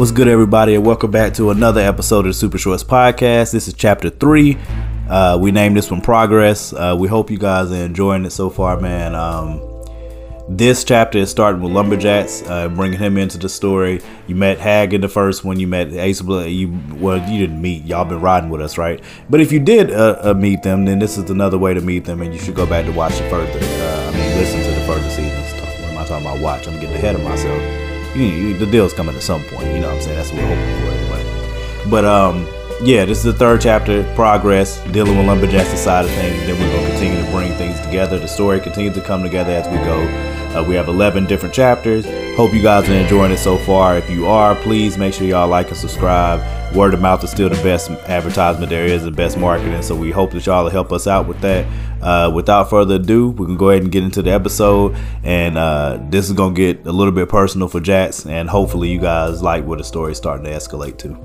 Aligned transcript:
What's 0.00 0.12
good, 0.12 0.28
everybody, 0.28 0.76
and 0.76 0.86
welcome 0.86 1.10
back 1.10 1.34
to 1.34 1.50
another 1.50 1.82
episode 1.82 2.20
of 2.20 2.30
the 2.30 2.32
Super 2.32 2.56
Shorts 2.56 2.82
Podcast. 2.82 3.52
This 3.52 3.68
is 3.68 3.74
chapter 3.74 4.08
three. 4.08 4.56
Uh, 5.10 5.36
we 5.38 5.52
named 5.52 5.76
this 5.76 5.90
one 5.90 6.00
Progress. 6.00 6.72
Uh, 6.72 6.96
we 6.98 7.06
hope 7.06 7.30
you 7.30 7.36
guys 7.36 7.70
are 7.70 7.74
enjoying 7.74 8.24
it 8.24 8.30
so 8.30 8.48
far, 8.48 8.80
man. 8.80 9.14
Um, 9.14 9.60
this 10.48 10.84
chapter 10.84 11.18
is 11.18 11.30
starting 11.30 11.60
with 11.60 11.72
Lumberjacks, 11.72 12.42
uh, 12.48 12.70
bringing 12.70 12.98
him 12.98 13.18
into 13.18 13.36
the 13.36 13.50
story. 13.50 14.00
You 14.26 14.36
met 14.36 14.58
Hag 14.58 14.94
in 14.94 15.02
the 15.02 15.08
first 15.08 15.44
one. 15.44 15.60
You 15.60 15.66
met 15.66 15.92
Ace 15.92 16.22
Blood. 16.22 16.48
You 16.48 16.80
well, 16.94 17.18
you 17.30 17.38
didn't 17.38 17.60
meet. 17.60 17.84
Y'all 17.84 18.06
been 18.06 18.22
riding 18.22 18.48
with 18.48 18.62
us, 18.62 18.78
right? 18.78 19.04
But 19.28 19.42
if 19.42 19.52
you 19.52 19.60
did 19.60 19.90
uh, 19.90 20.18
uh, 20.22 20.32
meet 20.32 20.62
them, 20.62 20.86
then 20.86 20.98
this 20.98 21.18
is 21.18 21.28
another 21.28 21.58
way 21.58 21.74
to 21.74 21.82
meet 21.82 22.06
them, 22.06 22.22
and 22.22 22.32
you 22.32 22.40
should 22.40 22.54
go 22.54 22.64
back 22.64 22.86
to 22.86 22.92
watch 22.92 23.20
it 23.20 23.28
further. 23.28 23.50
Uh, 23.52 24.08
I 24.08 24.16
mean, 24.16 24.38
listen 24.38 24.62
to 24.62 24.80
the 24.80 24.86
further 24.86 25.10
seasons. 25.10 25.52
What 25.60 25.90
am 25.90 25.98
I 25.98 26.06
talking 26.06 26.26
about? 26.26 26.40
Watch. 26.40 26.68
I'm 26.68 26.80
getting 26.80 26.94
ahead 26.94 27.16
of 27.16 27.22
myself 27.22 27.79
you, 28.14 28.22
you, 28.22 28.56
the 28.56 28.66
deal's 28.66 28.92
coming 28.92 29.14
at 29.14 29.22
some 29.22 29.42
point. 29.44 29.68
You 29.68 29.80
know 29.80 29.88
what 29.88 29.96
I'm 29.96 30.02
saying? 30.02 30.16
That's 30.16 30.32
what 30.32 30.42
we're 30.42 30.56
hoping 30.56 31.08
for 31.08 31.14
anyway. 31.14 31.90
But 31.90 32.04
um, 32.04 32.46
yeah, 32.82 33.04
this 33.04 33.18
is 33.18 33.24
the 33.24 33.32
third 33.32 33.60
chapter, 33.60 34.02
progress, 34.14 34.82
dealing 34.92 35.16
with 35.16 35.26
lumberjacks 35.26 35.78
side 35.80 36.04
of 36.04 36.10
things. 36.12 36.46
Then 36.46 36.58
we're 36.58 36.74
gonna 36.74 36.88
continue 36.88 37.24
to 37.24 37.30
bring 37.30 37.52
things 37.54 37.80
together. 37.80 38.18
The 38.18 38.28
story 38.28 38.60
continues 38.60 38.94
to 38.94 39.02
come 39.02 39.22
together 39.22 39.52
as 39.52 39.68
we 39.68 39.76
go. 39.84 40.00
Uh, 40.56 40.64
we 40.64 40.74
have 40.74 40.88
11 40.88 41.26
different 41.26 41.54
chapters. 41.54 42.04
Hope 42.36 42.52
you 42.52 42.62
guys 42.62 42.88
are 42.88 42.94
enjoying 42.94 43.32
it 43.32 43.38
so 43.38 43.58
far. 43.58 43.96
If 43.98 44.10
you 44.10 44.26
are, 44.26 44.54
please 44.54 44.98
make 44.98 45.14
sure 45.14 45.26
y'all 45.26 45.48
like 45.48 45.68
and 45.68 45.76
subscribe. 45.76 46.40
Word 46.74 46.94
of 46.94 47.00
mouth 47.00 47.24
is 47.24 47.30
still 47.32 47.48
the 47.48 47.60
best 47.64 47.90
advertisement 47.90 48.70
there 48.70 48.86
is, 48.86 49.02
the 49.02 49.10
best 49.10 49.36
marketing. 49.36 49.82
So 49.82 49.96
we 49.96 50.12
hope 50.12 50.30
that 50.30 50.46
y'all 50.46 50.62
will 50.62 50.70
help 50.70 50.92
us 50.92 51.08
out 51.08 51.26
with 51.26 51.40
that. 51.40 51.66
Uh, 52.00 52.30
without 52.32 52.70
further 52.70 52.94
ado, 52.94 53.30
we 53.30 53.44
can 53.46 53.56
go 53.56 53.70
ahead 53.70 53.82
and 53.82 53.90
get 53.90 54.04
into 54.04 54.22
the 54.22 54.30
episode. 54.30 54.96
And 55.24 55.58
uh, 55.58 55.98
this 56.10 56.28
is 56.28 56.32
gonna 56.32 56.54
get 56.54 56.86
a 56.86 56.92
little 56.92 57.12
bit 57.12 57.28
personal 57.28 57.66
for 57.66 57.80
Jax, 57.80 58.24
and 58.24 58.48
hopefully 58.48 58.88
you 58.88 59.00
guys 59.00 59.42
like 59.42 59.64
where 59.64 59.78
the 59.78 59.84
story 59.84 60.12
is 60.12 60.18
starting 60.18 60.44
to 60.44 60.52
escalate 60.52 60.96
to. 60.98 61.18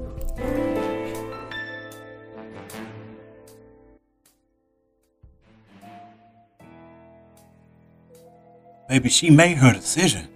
Baby, 8.89 9.09
she 9.09 9.29
made 9.29 9.57
her 9.57 9.73
decision. 9.73 10.27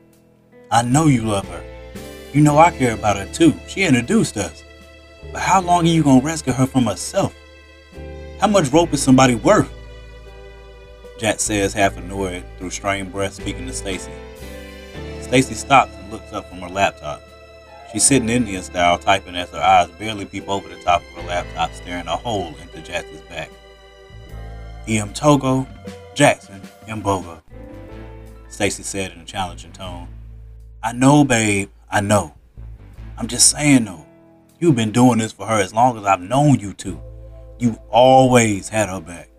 I 0.72 0.83
know 0.83 1.08
you 1.08 1.23
love 1.23 1.48
her. 1.48 1.64
You 2.31 2.42
know 2.42 2.59
I 2.59 2.70
care 2.70 2.94
about 2.94 3.17
her 3.17 3.26
too. 3.33 3.53
She 3.67 3.83
introduced 3.83 4.38
us. 4.38 4.64
But 5.31 5.42
how 5.42 5.62
long 5.62 5.86
are 5.86 5.92
you 5.92 6.03
gonna 6.03 6.23
rescue 6.23 6.53
her 6.53 6.66
from 6.66 6.86
herself? 6.86 7.36
How 8.39 8.48
much 8.48 8.72
rope 8.72 8.94
is 8.94 9.02
somebody 9.02 9.36
worth? 9.36 9.72
Jack 11.20 11.39
says, 11.39 11.73
half 11.73 11.98
annoyed, 11.98 12.45
through 12.58 12.70
strained 12.70 13.11
breath, 13.11 13.34
speaking 13.34 13.67
to 13.67 13.73
Stacy. 13.73 14.11
Stacy 15.22 15.53
stops 15.53 15.94
and 15.95 16.11
looks 16.11 16.31
up 16.31 16.50
from 16.50 16.59
her 16.59 16.70
laptop. 16.70 17.22
She's 17.92 18.06
sitting 18.06 18.30
Indian 18.30 18.64
style, 18.64 18.98
typing 18.98 19.36
as 19.36 19.50
her 19.50 19.59
eyes 19.59 19.89
barely 20.00 20.26
peep 20.26 20.48
over 20.48 20.70
the 20.70 20.81
top 20.84 21.02
of 21.02 21.23
her 21.23 21.28
laptop, 21.28 21.73
staring 21.73 22.08
a 22.08 22.16
hole 22.16 22.54
into 22.61 22.81
Jax's 22.81 23.22
back. 23.22 23.50
E.M. 24.88 25.11
Togo, 25.14 25.67
Jackson, 26.16 26.61
Mbogo. 26.88 27.42
Stacy 28.48 28.83
said 28.83 29.11
in 29.11 29.20
a 29.20 29.26
challenging 29.26 29.72
tone. 29.72 30.08
I 30.81 30.94
know, 30.94 31.23
babe, 31.23 31.70
I 31.92 32.02
know. 32.02 32.33
I'm 33.17 33.28
just 33.28 33.50
saying 33.50 33.86
though, 33.86 34.06
you've 34.59 34.75
been 34.75 34.91
doing 34.91 35.19
this 35.19 35.31
for 35.31 35.45
her 35.45 35.59
as 35.59 35.73
long 35.73 35.97
as 35.97 36.05
I've 36.05 36.21
known 36.21 36.59
you 36.59 36.73
to. 36.73 37.02
You've 37.59 37.79
always 37.89 38.69
had 38.69 38.89
her 38.89 39.02
back 39.02 39.29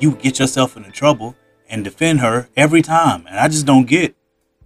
you 0.00 0.12
get 0.12 0.38
yourself 0.38 0.76
into 0.76 0.90
trouble 0.90 1.34
and 1.68 1.84
defend 1.84 2.20
her 2.20 2.48
every 2.56 2.82
time. 2.82 3.26
And 3.28 3.38
I 3.38 3.48
just 3.48 3.66
don't 3.66 3.86
get 3.86 4.14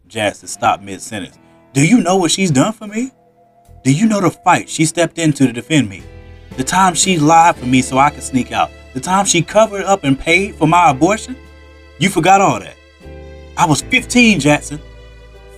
Jax 0.07 0.41
to 0.41 0.49
stop 0.49 0.81
mid 0.83 1.01
sentence. 1.01 1.39
Do 1.73 1.87
you 1.87 2.01
know 2.01 2.17
what 2.17 2.31
she's 2.31 2.51
done 2.51 2.73
for 2.73 2.87
me? 2.87 3.11
Do 3.83 3.93
you 3.93 4.07
know 4.07 4.21
the 4.21 4.31
fight 4.31 4.69
she 4.69 4.85
stepped 4.85 5.19
into 5.19 5.47
to 5.47 5.53
defend 5.53 5.89
me? 5.89 6.03
The 6.57 6.65
time 6.65 6.95
she 6.95 7.19
lied 7.19 7.57
for 7.57 7.67
me 7.67 7.83
so 7.83 7.99
I 7.99 8.11
could 8.11 8.23
sneak 8.23 8.53
out. 8.53 8.71
The 8.95 9.01
time 9.01 9.25
she 9.25 9.43
covered 9.43 9.85
up 9.85 10.05
and 10.05 10.19
paid 10.19 10.55
for 10.55 10.69
my 10.69 10.91
abortion? 10.91 11.37
You 11.99 12.11
forgot 12.11 12.41
all 12.41 12.61
that. 12.61 12.77
I 13.57 13.67
was 13.67 13.81
15, 13.83 14.39
Jackson. 14.39 14.81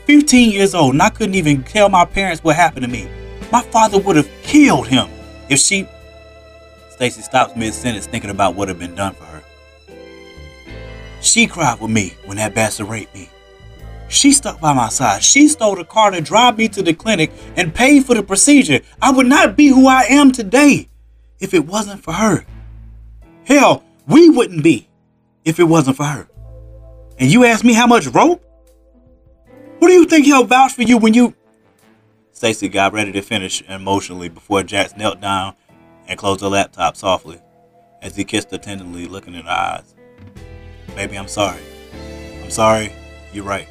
15 0.06 0.53
years 0.53 0.74
old, 0.74 0.92
and 0.92 1.03
I 1.03 1.10
couldn't 1.10 1.34
even 1.34 1.62
tell 1.64 1.88
my 1.88 2.04
parents 2.04 2.44
what 2.44 2.56
happened 2.56 2.84
to 2.84 2.91
me. 2.91 3.08
My 3.53 3.62
father 3.62 3.99
would 3.99 4.16
have 4.16 4.31
killed 4.43 4.88
him 4.88 5.09
if 5.49 5.59
she. 5.59 5.87
Stacy 6.91 7.22
stops 7.22 7.56
mid 7.56 7.75
sentence 7.75 8.06
thinking 8.06 8.31
about 8.31 8.55
what 8.55 8.69
had 8.69 8.78
been 8.78 8.94
done 8.94 9.15
for 9.15 9.25
her. 9.25 9.43
She 11.21 11.47
cried 11.47 11.81
with 11.81 11.91
me 11.91 12.15
when 12.25 12.37
that 12.37 12.54
bastard 12.54 12.88
raped 12.88 13.15
me. 13.15 13.31
She 14.09 14.33
stuck 14.33 14.60
by 14.60 14.72
my 14.72 14.91
side. 14.91 15.22
She 15.22 15.49
stole 15.49 15.75
the 15.75 15.84
car 15.84 16.10
to 16.10 16.21
drive 16.21 16.59
me 16.59 16.69
to 16.69 16.83
the 16.83 16.94
clinic 16.94 17.33
and 17.56 17.75
paid 17.75 18.04
for 18.04 18.15
the 18.15 18.22
procedure. 18.22 18.81
I 19.00 19.10
would 19.10 19.27
not 19.27 19.56
be 19.56 19.69
who 19.69 19.88
I 19.88 20.03
am 20.03 20.31
today 20.31 20.88
if 21.41 21.54
it 21.54 21.66
wasn't 21.66 22.03
for 22.03 22.12
her. 22.12 22.44
Hell, 23.44 23.83
we 24.06 24.28
wouldn't 24.28 24.62
be 24.62 24.88
if 25.44 25.59
it 25.59 25.65
wasn't 25.65 25.97
for 25.97 26.04
her. 26.04 26.28
And 27.19 27.33
you 27.33 27.44
ask 27.44 27.65
me 27.65 27.72
how 27.72 27.87
much 27.87 28.06
rope? 28.06 28.44
What 29.78 29.88
do 29.88 29.94
you 29.94 30.04
think 30.04 30.27
he'll 30.27 30.44
vouch 30.44 30.72
for 30.72 30.83
you 30.83 30.99
when 30.99 31.15
you. 31.15 31.34
Stacy 32.34 32.69
got 32.69 32.93
ready 32.93 33.12
to 33.12 33.22
finish 33.22 33.62
emotionally 33.69 34.28
before 34.28 34.65
Jax 34.65 34.97
knelt 34.97 35.21
down 35.21 35.55
and 36.09 36.19
closed 36.19 36.41
the 36.41 36.50
laptop 36.50 36.97
softly 36.97 37.41
as 38.03 38.17
he 38.17 38.25
kissed 38.25 38.50
her 38.50 38.59
tenderly, 38.59 39.06
looking 39.06 39.34
in 39.34 39.45
her 39.45 39.50
eyes. 39.50 39.95
Baby, 40.97 41.17
I'm 41.17 41.28
sorry. 41.28 41.62
I'm 42.43 42.50
sorry. 42.50 42.93
You're 43.33 43.45
right. 43.45 43.69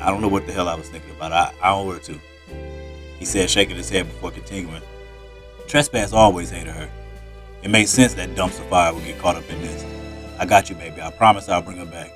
I 0.00 0.10
don't 0.10 0.22
know 0.22 0.28
what 0.28 0.46
the 0.46 0.52
hell 0.52 0.70
I 0.70 0.74
was 0.74 0.88
thinking 0.88 1.14
about. 1.14 1.32
I, 1.32 1.52
I 1.62 1.74
owe 1.74 1.92
her 1.92 1.98
to. 1.98 2.18
He 3.18 3.26
said, 3.26 3.50
shaking 3.50 3.76
his 3.76 3.90
head 3.90 4.06
before 4.06 4.30
continuing. 4.30 4.82
Trespass 5.66 6.14
always 6.14 6.48
hated 6.48 6.72
her. 6.72 6.90
It 7.62 7.68
made 7.70 7.90
sense 7.90 8.14
that 8.14 8.30
dumpster 8.30 8.68
fire 8.70 8.94
would 8.94 9.04
get 9.04 9.18
caught 9.18 9.36
up 9.36 9.48
in 9.50 9.60
this. 9.60 9.84
I 10.38 10.46
got 10.46 10.70
you, 10.70 10.76
baby. 10.76 11.02
I 11.02 11.10
promise 11.10 11.50
I'll 11.50 11.60
bring 11.60 11.76
her 11.76 11.84
back. 11.84 12.10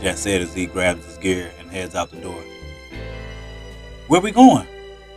Jack 0.00 0.16
said 0.16 0.40
as 0.40 0.54
he 0.54 0.64
grabs 0.64 1.04
his 1.04 1.18
gear 1.18 1.52
and 1.60 1.70
heads 1.70 1.94
out 1.94 2.10
the 2.10 2.16
door. 2.16 2.42
Where 4.06 4.20
we 4.20 4.32
going? 4.32 4.66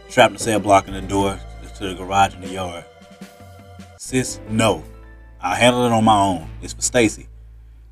Shrapnel 0.09 0.39
said, 0.39 0.63
blocking 0.63 0.93
the 0.93 1.01
door 1.01 1.39
to 1.75 1.87
the 1.89 1.93
garage 1.93 2.33
in 2.35 2.41
the 2.41 2.47
yard. 2.47 2.85
Sis, 3.97 4.39
no. 4.49 4.83
I'll 5.41 5.55
handle 5.55 5.85
it 5.85 5.91
on 5.91 6.05
my 6.05 6.17
own. 6.17 6.49
It's 6.61 6.73
for 6.73 6.81
Stacy. 6.81 7.27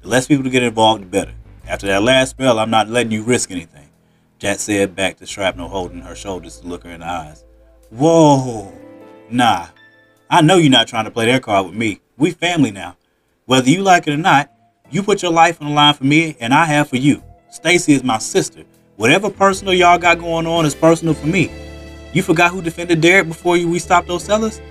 The 0.01 0.07
less 0.07 0.27
people 0.27 0.45
to 0.45 0.49
get 0.49 0.63
involved, 0.63 1.01
the 1.01 1.07
better. 1.07 1.33
After 1.67 1.87
that 1.87 2.01
last 2.01 2.29
spell, 2.29 2.59
I'm 2.59 2.69
not 2.69 2.89
letting 2.89 3.11
you 3.11 3.23
risk 3.23 3.51
anything. 3.51 3.89
Jack 4.39 4.59
said 4.59 4.95
back 4.95 5.17
to 5.17 5.25
Shrapnel, 5.25 5.67
holding 5.67 6.01
her 6.01 6.15
shoulders 6.15 6.59
to 6.61 6.67
look 6.67 6.83
her 6.83 6.91
in 6.91 7.01
the 7.01 7.07
eyes. 7.07 7.43
Whoa. 7.89 8.71
Nah. 9.29 9.67
I 10.29 10.41
know 10.41 10.55
you're 10.55 10.71
not 10.71 10.87
trying 10.87 11.05
to 11.05 11.11
play 11.11 11.25
their 11.25 11.41
card 11.41 11.65
with 11.65 11.75
me. 11.75 11.99
We 12.17 12.31
family 12.31 12.71
now. 12.71 12.95
Whether 13.45 13.69
you 13.69 13.83
like 13.83 14.07
it 14.07 14.13
or 14.13 14.17
not, 14.17 14.49
you 14.89 15.03
put 15.03 15.21
your 15.21 15.31
life 15.31 15.61
on 15.61 15.67
the 15.67 15.73
line 15.73 15.93
for 15.93 16.05
me, 16.05 16.37
and 16.39 16.53
I 16.53 16.65
have 16.65 16.87
for 16.87 16.97
you. 16.97 17.21
Stacy 17.51 17.93
is 17.93 18.03
my 18.03 18.17
sister. 18.17 18.63
Whatever 18.97 19.29
personal 19.29 19.73
y'all 19.73 19.97
got 19.97 20.19
going 20.19 20.47
on 20.47 20.65
is 20.65 20.73
personal 20.73 21.13
for 21.13 21.27
me. 21.27 21.51
You 22.13 22.23
forgot 22.23 22.51
who 22.51 22.61
defended 22.61 23.01
Derek 23.01 23.27
before 23.27 23.57
you 23.57 23.67
we 23.67 23.77
stopped 23.77 24.07
those 24.07 24.23
sellers? 24.23 24.61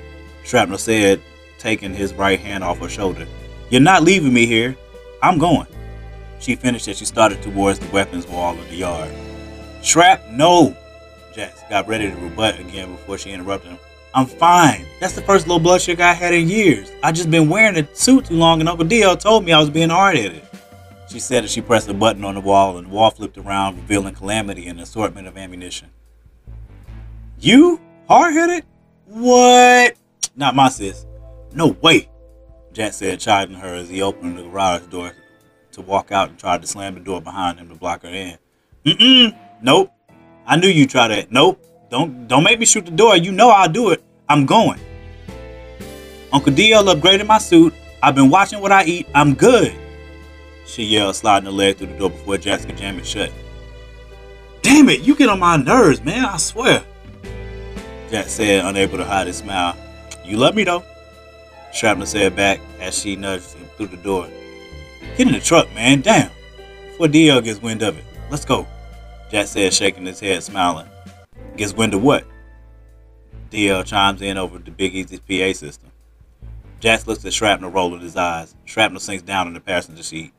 Shrapnel 0.44 0.78
said, 0.78 1.20
taking 1.58 1.92
his 1.92 2.14
right 2.14 2.40
hand 2.40 2.64
off 2.64 2.78
her 2.78 2.88
shoulder. 2.88 3.26
You're 3.68 3.82
not 3.82 4.02
leaving 4.02 4.32
me 4.32 4.46
here. 4.46 4.76
I'm 5.22 5.38
going. 5.38 5.66
She 6.40 6.56
finished 6.56 6.88
as 6.88 6.96
she 6.96 7.04
started 7.04 7.42
towards 7.42 7.78
the 7.78 7.90
weapons 7.90 8.26
wall 8.26 8.58
of 8.58 8.66
the 8.70 8.76
yard. 8.76 9.10
Shrap, 9.82 10.30
no! 10.30 10.74
Jax 11.34 11.62
got 11.68 11.86
ready 11.86 12.10
to 12.10 12.16
rebut 12.16 12.58
again 12.58 12.92
before 12.92 13.18
she 13.18 13.30
interrupted 13.30 13.72
him. 13.72 13.78
I'm 14.14 14.26
fine. 14.26 14.86
That's 15.00 15.14
the 15.14 15.22
first 15.22 15.48
low 15.48 15.58
blood 15.58 15.82
sugar 15.82 16.02
I 16.02 16.12
had 16.14 16.32
in 16.32 16.48
years. 16.48 16.90
I 17.02 17.12
just 17.12 17.30
been 17.30 17.50
wearing 17.50 17.76
a 17.76 17.94
suit 17.94 18.26
too 18.26 18.36
long 18.36 18.60
and 18.60 18.70
Uncle 18.70 18.86
DL 18.86 19.20
told 19.20 19.44
me 19.44 19.52
I 19.52 19.60
was 19.60 19.68
being 19.68 19.90
hard-headed. 19.90 20.42
She 21.14 21.20
said 21.20 21.44
as 21.44 21.52
she 21.52 21.60
pressed 21.60 21.88
a 21.88 21.94
button 21.94 22.24
on 22.24 22.34
the 22.34 22.40
wall 22.40 22.76
and 22.76 22.88
the 22.88 22.90
wall 22.90 23.08
flipped 23.08 23.38
around, 23.38 23.76
revealing 23.76 24.16
Calamity 24.16 24.66
and 24.66 24.80
an 24.80 24.82
assortment 24.82 25.28
of 25.28 25.38
ammunition. 25.38 25.90
You? 27.38 27.80
Hard-headed? 28.08 28.64
What? 29.06 29.94
Not 30.34 30.56
my 30.56 30.68
sis. 30.68 31.06
No 31.52 31.68
way. 31.68 32.08
Jax 32.72 32.96
said, 32.96 33.20
chiding 33.20 33.54
her 33.54 33.76
as 33.76 33.88
he 33.88 34.02
opened 34.02 34.38
the 34.38 34.42
garage 34.42 34.86
door 34.86 35.12
to 35.70 35.82
walk 35.82 36.10
out 36.10 36.30
and 36.30 36.36
tried 36.36 36.62
to 36.62 36.66
slam 36.66 36.94
the 36.94 37.00
door 37.00 37.22
behind 37.22 37.60
him 37.60 37.68
to 37.68 37.76
block 37.76 38.02
her 38.02 38.08
in. 38.08 38.36
Mm-mm. 38.84 39.38
Nope. 39.62 39.92
I 40.48 40.56
knew 40.56 40.66
you'd 40.66 40.90
try 40.90 41.06
that. 41.06 41.30
Nope. 41.30 41.64
Don't 41.90 42.26
don't 42.26 42.42
make 42.42 42.58
me 42.58 42.66
shoot 42.66 42.86
the 42.86 42.90
door. 42.90 43.16
You 43.16 43.30
know 43.30 43.50
I'll 43.50 43.68
do 43.68 43.90
it. 43.90 44.02
I'm 44.28 44.46
going. 44.46 44.80
Uncle 46.32 46.52
DL 46.52 46.92
upgraded 46.92 47.28
my 47.28 47.38
suit. 47.38 47.72
I've 48.02 48.16
been 48.16 48.30
watching 48.30 48.60
what 48.60 48.72
I 48.72 48.82
eat. 48.82 49.06
I'm 49.14 49.34
good. 49.34 49.78
She 50.66 50.84
yelled, 50.84 51.16
sliding 51.16 51.46
her 51.46 51.52
leg 51.52 51.76
through 51.76 51.88
the 51.88 51.98
door 51.98 52.10
before 52.10 52.38
Jax 52.38 52.64
could 52.64 52.76
jam 52.76 52.98
it 52.98 53.06
shut. 53.06 53.32
Damn 54.62 54.88
it, 54.88 55.02
you 55.02 55.14
get 55.14 55.28
on 55.28 55.38
my 55.38 55.56
nerves, 55.56 56.02
man, 56.02 56.24
I 56.24 56.36
swear. 56.38 56.82
Jax 58.10 58.32
said, 58.32 58.64
unable 58.64 58.98
to 58.98 59.04
hide 59.04 59.26
his 59.26 59.36
smile. 59.36 59.76
You 60.24 60.36
love 60.36 60.54
me 60.54 60.64
though. 60.64 60.82
Shrapnel 61.72 62.06
said 62.06 62.36
back 62.36 62.60
as 62.80 62.98
she 62.98 63.16
nudged 63.16 63.52
him 63.52 63.68
through 63.76 63.88
the 63.88 63.96
door. 63.98 64.28
Get 65.16 65.26
in 65.26 65.32
the 65.32 65.40
truck, 65.40 65.72
man. 65.74 66.00
Damn. 66.00 66.30
Before 66.86 67.08
DL 67.08 67.42
gets 67.42 67.60
wind 67.60 67.82
of 67.82 67.98
it. 67.98 68.04
Let's 68.30 68.44
go. 68.44 68.66
Jack 69.30 69.48
said, 69.48 69.74
shaking 69.74 70.06
his 70.06 70.20
head, 70.20 70.42
smiling. 70.42 70.88
Gets 71.56 71.74
wind 71.74 71.94
of 71.94 72.02
what? 72.02 72.24
DL 73.50 73.84
chimes 73.84 74.22
in 74.22 74.38
over 74.38 74.58
the 74.58 74.70
Big 74.70 74.94
Easy's 74.94 75.20
PA 75.20 75.56
system. 75.56 75.90
Jack 76.80 77.06
looks 77.06 77.24
at 77.24 77.32
Shrapnel 77.32 77.70
rolling 77.70 78.00
his 78.00 78.16
eyes. 78.16 78.54
Shrapnel 78.64 79.00
sinks 79.00 79.22
down 79.22 79.46
in 79.46 79.54
the 79.54 79.60
passenger 79.60 80.02
seat. 80.02 80.32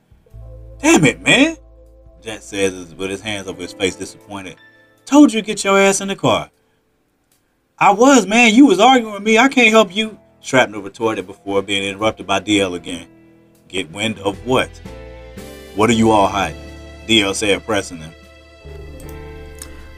Damn 0.78 1.04
it, 1.04 1.20
man! 1.20 1.56
Jax 2.22 2.44
says 2.46 2.94
with 2.94 3.10
his 3.10 3.20
hands 3.20 3.46
over 3.46 3.62
his 3.62 3.72
face, 3.72 3.96
disappointed. 3.96 4.56
Told 5.04 5.32
you 5.32 5.40
to 5.40 5.46
get 5.46 5.62
your 5.64 5.78
ass 5.78 6.00
in 6.00 6.08
the 6.08 6.16
car. 6.16 6.50
I 7.78 7.92
was, 7.92 8.26
man. 8.26 8.54
You 8.54 8.66
was 8.66 8.80
arguing 8.80 9.14
with 9.14 9.22
me. 9.22 9.38
I 9.38 9.48
can't 9.48 9.70
help 9.70 9.94
you. 9.94 10.18
Shrapnel 10.40 10.82
retorted 10.82 11.26
before 11.26 11.62
being 11.62 11.84
interrupted 11.84 12.26
by 12.26 12.40
DL 12.40 12.74
again. 12.74 13.08
Get 13.68 13.90
wind 13.90 14.18
of 14.20 14.44
what? 14.46 14.70
What 15.74 15.90
are 15.90 15.94
you 15.94 16.10
all 16.10 16.28
hiding? 16.28 16.60
DL 17.06 17.34
said, 17.34 17.64
pressing 17.64 17.98
him. 17.98 18.12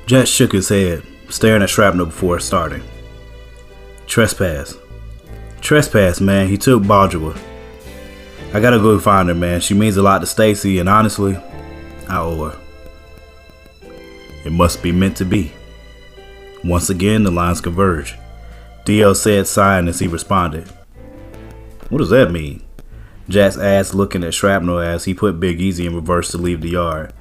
Jax 0.06 0.28
shook 0.28 0.52
his 0.52 0.68
head, 0.68 1.02
staring 1.28 1.62
at 1.62 1.70
Shrapnel 1.70 2.06
before 2.06 2.40
starting. 2.40 2.82
Trespass. 4.06 4.76
Trespass, 5.60 6.20
man. 6.20 6.48
He 6.48 6.56
took 6.56 6.82
Bajwa. 6.82 7.38
I 8.52 8.60
gotta 8.60 8.78
go 8.78 8.98
find 8.98 9.28
her, 9.28 9.34
man. 9.34 9.60
She 9.60 9.74
means 9.74 9.96
a 9.98 10.02
lot 10.02 10.20
to 10.20 10.26
Stacy, 10.26 10.78
and 10.78 10.88
honestly, 10.88 11.36
I 12.08 12.18
owe 12.18 12.50
her. 12.50 12.58
It 14.44 14.52
must 14.52 14.82
be 14.82 14.90
meant 14.90 15.18
to 15.18 15.26
be. 15.26 15.52
Once 16.64 16.88
again, 16.88 17.24
the 17.24 17.30
lines 17.30 17.60
converge. 17.60 18.16
DL 18.84 19.14
said, 19.14 19.46
sighing 19.46 19.86
as 19.86 19.98
he 19.98 20.08
responded. 20.08 20.66
What 21.90 21.98
does 21.98 22.08
that 22.08 22.30
mean? 22.30 22.62
Jax 23.28 23.58
asked, 23.58 23.94
looking 23.94 24.24
at 24.24 24.32
Shrapnel 24.32 24.78
as 24.78 25.04
he 25.04 25.12
put 25.12 25.38
Big 25.38 25.60
Easy 25.60 25.84
in 25.84 25.94
reverse 25.94 26.30
to 26.30 26.38
leave 26.38 26.62
the 26.62 26.70
yard. 26.70 27.12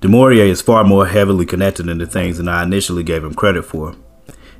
DeMaurier 0.00 0.46
is 0.46 0.62
far 0.62 0.84
more 0.84 1.06
heavily 1.06 1.44
connected 1.44 1.88
into 1.88 2.06
things 2.06 2.38
than 2.38 2.46
I 2.46 2.62
initially 2.62 3.02
gave 3.02 3.24
him 3.24 3.34
credit 3.34 3.64
for. 3.64 3.96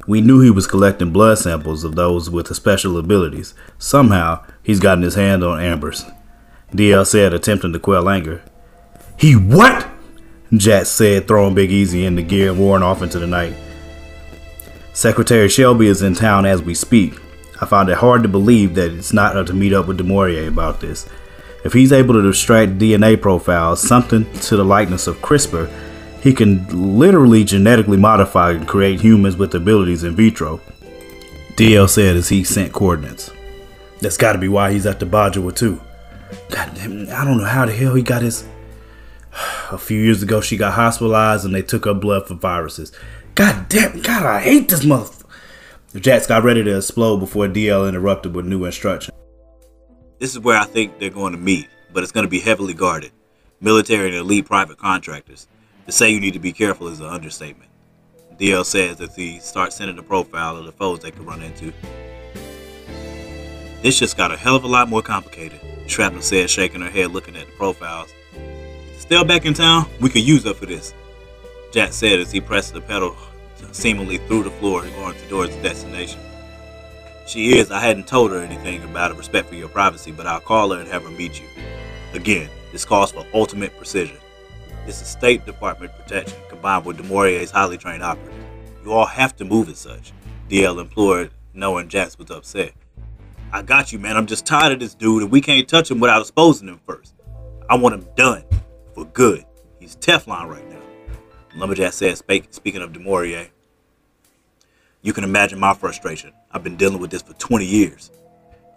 We 0.07 0.21
knew 0.21 0.41
he 0.41 0.51
was 0.51 0.67
collecting 0.67 1.13
blood 1.13 1.39
samples 1.39 1.85
of 1.85 1.95
those 1.95 2.29
with 2.29 2.47
the 2.47 2.55
special 2.55 2.99
abilities. 2.99 3.55
Somehow, 3.79 4.45
he's 4.65 4.81
gotten 4.81 5.05
his 5.05 5.15
hand 5.15 5.45
on 5.45 5.61
Amber's. 5.61 6.05
DL 6.73 7.07
said, 7.07 7.33
attempting 7.33 7.73
to 7.73 7.79
quell 7.79 8.09
anger. 8.09 8.43
He 9.17 9.37
what? 9.37 9.89
Jack 10.53 10.87
said, 10.87 11.29
throwing 11.29 11.55
Big 11.55 11.71
Easy 11.71 12.05
into 12.05 12.23
gear 12.23 12.51
and 12.51 12.59
roaring 12.59 12.83
off 12.83 13.03
into 13.03 13.21
the 13.21 13.27
night. 13.29 13.55
Secretary 14.93 15.49
Shelby 15.49 15.87
is 15.87 16.03
in 16.03 16.15
town 16.15 16.47
as 16.47 16.63
we 16.63 16.75
speak. 16.75 17.15
I 17.61 17.67
find 17.67 17.89
it 17.89 17.99
hard 17.99 18.23
to 18.23 18.29
believe 18.29 18.75
that 18.75 18.93
it's 18.93 19.13
not 19.13 19.35
her 19.35 19.45
to 19.45 19.53
meet 19.53 19.73
up 19.73 19.87
with 19.87 19.99
DeMaurier 19.99 20.49
about 20.49 20.81
this. 20.81 21.09
If 21.65 21.73
he's 21.73 21.93
able 21.93 22.15
to 22.15 22.29
extract 22.29 22.79
DNA 22.79 23.21
profiles, 23.21 23.81
something 23.81 24.31
to 24.33 24.57
the 24.57 24.65
likeness 24.65 25.07
of 25.07 25.19
CRISPR, 25.19 25.71
he 26.21 26.33
can 26.33 26.99
literally 26.99 27.45
genetically 27.45 27.97
modify 27.97 28.53
and 28.53 28.69
create 28.69 29.01
humans 29.01 29.37
with 29.37 29.55
abilities 29.55 30.05
in 30.05 30.15
vitro. 30.15 30.61
DL 31.57 31.89
said 31.89 32.17
as 32.17 32.29
he 32.29 32.45
sent 32.45 32.73
coordinates. 32.73 33.31
That's 34.01 34.17
gotta 34.17 34.39
be 34.39 34.49
why 34.49 34.73
he's 34.73 34.87
at 34.87 35.01
the 35.01 35.07
Bajwa 35.07 35.55
too. 35.55 35.81
God 36.51 36.75
damn, 36.75 37.09
I 37.11 37.25
don't 37.25 37.39
know 37.39 37.45
how 37.45 37.67
the 37.67 37.73
hell 37.73 37.95
he 37.95 38.03
got 38.03 38.23
his. 38.23 38.47
A 39.71 39.79
few 39.79 40.01
years 40.01 40.23
ago, 40.23 40.41
she 40.41 40.57
got 40.57 40.75
hospitalized 40.75 41.45
and 41.45 41.55
they 41.55 41.63
took 41.63 41.85
her 41.85 41.95
blood 41.95 42.29
for 42.29 42.35
viruses. 42.35 42.93
God 43.35 43.69
damn, 43.69 44.01
God, 44.01 44.25
I 44.25 44.41
hate 44.41 44.69
this 44.69 44.85
motherfucker. 44.85 45.25
Jax 46.01 46.27
got 46.27 46.43
ready 46.43 46.63
to 46.65 46.77
explode 46.77 47.19
before 47.19 47.47
DL 47.47 47.89
interrupted 47.89 48.35
with 48.35 48.47
new 48.47 48.65
instructions. 48.65 49.17
This 50.19 50.33
is 50.33 50.41
where 50.41 50.59
I 50.59 50.65
think 50.65 50.99
they're 50.99 51.11
going 51.11 51.33
to 51.33 51.39
meet, 51.39 51.69
but 51.93 52.03
it's 52.03 52.13
going 52.13 52.27
to 52.27 52.31
be 52.31 52.41
heavily 52.41 52.75
guarded. 52.75 53.13
Military 53.61 54.09
and 54.09 54.17
elite 54.17 54.47
private 54.47 54.79
contractors. 54.79 55.47
To 55.87 55.93
say 55.93 56.11
you 56.11 56.21
need 56.21 56.33
to 56.33 56.39
be 56.39 56.53
careful 56.53 56.89
is 56.89 57.01
an 57.01 57.07
understatement. 57.07 57.71
DL 58.39 58.65
says 58.65 59.01
as 59.01 59.15
he 59.15 59.39
starts 59.39 59.77
sending 59.77 59.97
the 59.97 60.03
profile 60.03 60.57
of 60.57 60.67
the 60.67 60.73
foes 60.73 61.01
they 61.01 61.11
could 61.11 61.27
run 61.27 61.43
into. 61.43 61.73
This 63.85 63.99
just 63.99 64.17
got 64.17 64.33
a 64.33 64.37
hell 64.39 64.57
of 64.57 64.65
a 64.65 64.67
lot 64.67 64.89
more 64.89 65.03
complicated, 65.03 65.61
Shrapnel 65.89 66.23
said, 66.23 66.49
shaking 66.49 66.81
her 66.81 66.89
head 66.89 67.11
looking 67.11 67.37
at 67.37 67.45
the 67.45 67.53
profiles. 67.53 68.15
Still 68.97 69.27
back 69.27 69.45
in 69.45 69.53
town? 69.53 69.85
We 70.01 70.09
could 70.09 70.23
use 70.23 70.43
her 70.45 70.55
for 70.55 70.65
this. 70.65 70.95
Jack 71.71 71.93
said 71.93 72.19
as 72.19 72.33
he 72.33 72.41
pressed 72.41 72.73
the 72.73 72.81
pedal 72.81 73.15
seemingly 73.73 74.17
through 74.17 74.45
the 74.45 74.51
floor 74.53 74.81
going 74.81 75.15
towards 75.29 75.55
the 75.55 75.63
destination. 75.63 76.19
She 77.27 77.59
is. 77.59 77.71
I 77.71 77.79
hadn't 77.79 78.07
told 78.07 78.31
her 78.31 78.39
anything 78.39 78.83
about 78.85 79.11
a 79.11 79.15
respect 79.15 79.51
for 79.51 79.55
your 79.55 79.69
privacy, 79.69 80.13
but 80.13 80.27
I'll 80.27 80.41
call 80.41 80.73
her 80.73 80.81
and 80.81 80.89
have 80.89 81.03
her 81.03 81.11
meet 81.11 81.39
you. 81.39 81.47
Again, 82.15 82.49
this 82.73 82.87
calls 82.87 83.13
for 83.13 83.27
ultimate 83.35 83.77
precision. 83.77 84.17
This 84.87 85.03
is 85.03 85.09
State 85.09 85.45
Department 85.45 85.93
protection 85.95 86.39
combined 86.49 86.87
with 86.87 86.97
DeMaurier's 86.97 87.51
highly 87.51 87.77
trained 87.77 88.03
operatives. 88.03 88.47
You 88.83 88.93
all 88.93 89.05
have 89.05 89.37
to 89.37 89.45
move 89.45 89.69
as 89.69 89.77
such, 89.77 90.15
DL 90.49 90.81
implored, 90.81 91.33
knowing 91.53 91.89
Jax 91.89 92.17
was 92.19 92.31
upset. 92.31 92.73
I 93.55 93.63
got 93.63 93.93
you, 93.93 94.01
man. 94.01 94.17
I'm 94.17 94.27
just 94.27 94.47
tired 94.47 94.73
of 94.73 94.81
this 94.81 94.97
dude, 94.97 95.23
and 95.23 95.31
we 95.31 95.41
can't 95.41 95.69
touch 95.69 95.89
him 95.89 96.01
without 96.01 96.21
exposing 96.21 96.67
him 96.67 96.81
first. 96.85 97.15
I 97.71 97.77
want 97.77 97.95
him 97.95 98.09
done 98.17 98.43
for 98.97 99.05
good. 99.05 99.45
He's 99.79 99.95
Teflon 99.95 100.49
right 100.49 100.69
now. 100.69 100.81
Lumberjack 101.55 101.93
said, 101.93 102.19
speaking 102.19 102.83
of 102.83 102.93
DeMaurier. 102.93 103.49
You 105.03 105.13
can 105.13 105.23
imagine 105.23 105.61
my 105.61 105.73
frustration. 105.73 106.33
I've 106.51 106.65
been 106.65 106.77
dealing 106.77 106.99
with 106.99 107.13
this 107.13 107.23
for 107.23 107.35
20 107.35 107.65
years. 107.65 108.11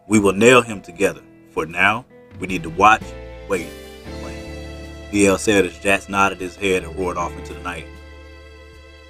We 0.08 0.20
will 0.20 0.34
nail 0.34 0.62
him 0.62 0.82
together. 0.82 1.24
For 1.50 1.66
now, 1.66 2.06
we 2.40 2.46
need 2.46 2.62
to 2.62 2.70
watch, 2.70 3.02
wait, 3.50 3.66
and 4.06 4.22
plan. 4.22 5.12
DL 5.12 5.40
said 5.40 5.66
as 5.66 5.80
Jax 5.80 6.08
nodded 6.08 6.40
his 6.40 6.56
head 6.56 6.84
and 6.84 6.96
roared 6.96 7.18
off 7.18 7.36
into 7.36 7.56
the 7.56 7.62
night. 7.62 7.88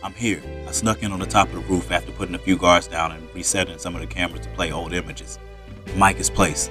I'm 0.02 0.14
here. 0.14 0.42
I 0.66 0.72
snuck 0.72 1.04
in 1.04 1.12
on 1.12 1.20
the 1.20 1.26
top 1.26 1.50
of 1.50 1.56
the 1.56 1.60
roof 1.60 1.92
after 1.92 2.14
putting 2.14 2.36
a 2.36 2.40
few 2.40 2.56
guards 2.56 2.88
down 2.88 3.12
and 3.12 3.28
resetting 3.36 3.80
some 3.80 3.96
of 3.96 4.00
the 4.02 4.08
cameras 4.08 4.46
to 4.46 4.50
play 4.52 4.72
old 4.72 4.94
images. 4.94 5.38
Mike 5.96 6.20
is 6.20 6.30
place. 6.30 6.70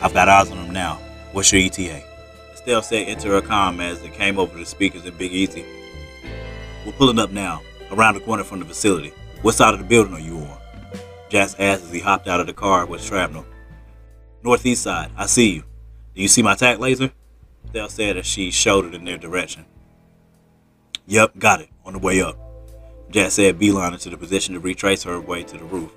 I've 0.00 0.14
got 0.14 0.28
eyes 0.28 0.50
on 0.50 0.58
him 0.58 0.72
now. 0.72 0.96
What's 1.32 1.52
your 1.52 1.62
ETA? 1.62 2.02
Estelle 2.52 2.82
said 2.82 3.08
enter 3.08 3.30
her 3.30 3.40
comm 3.40 3.82
as 3.82 4.00
they 4.00 4.08
came 4.08 4.38
over 4.38 4.58
the 4.58 4.64
speakers 4.64 5.04
in 5.04 5.16
Big 5.16 5.32
Easy. 5.32 5.64
We're 6.84 6.92
pulling 6.92 7.18
up 7.18 7.30
now, 7.30 7.62
around 7.90 8.14
the 8.14 8.20
corner 8.20 8.44
from 8.44 8.60
the 8.60 8.64
facility. 8.64 9.12
What 9.42 9.54
side 9.54 9.74
of 9.74 9.80
the 9.80 9.86
building 9.86 10.14
are 10.14 10.20
you 10.20 10.38
on? 10.38 10.58
Jax 11.28 11.54
asked 11.58 11.84
as 11.84 11.92
he 11.92 12.00
hopped 12.00 12.28
out 12.28 12.40
of 12.40 12.46
the 12.46 12.52
car 12.52 12.86
with 12.86 13.02
shrapnel. 13.02 13.44
Northeast 14.42 14.82
side. 14.82 15.10
I 15.16 15.26
see 15.26 15.54
you. 15.54 15.64
Do 16.14 16.22
you 16.22 16.28
see 16.28 16.42
my 16.42 16.54
tac 16.54 16.78
laser? 16.78 17.10
Dell 17.72 17.88
said 17.88 18.16
as 18.16 18.26
she 18.26 18.50
showed 18.50 18.84
it 18.84 18.94
in 18.94 19.04
their 19.04 19.18
direction. 19.18 19.66
Yep, 21.06 21.38
got 21.38 21.60
it. 21.60 21.68
On 21.84 21.92
the 21.92 21.98
way 21.98 22.22
up. 22.22 22.38
Jax 23.10 23.34
said 23.34 23.58
beeline 23.58 23.92
into 23.92 24.10
the 24.10 24.16
position 24.16 24.54
to 24.54 24.60
retrace 24.60 25.02
her 25.02 25.20
way 25.20 25.42
to 25.42 25.58
the 25.58 25.64
roof. 25.64 25.92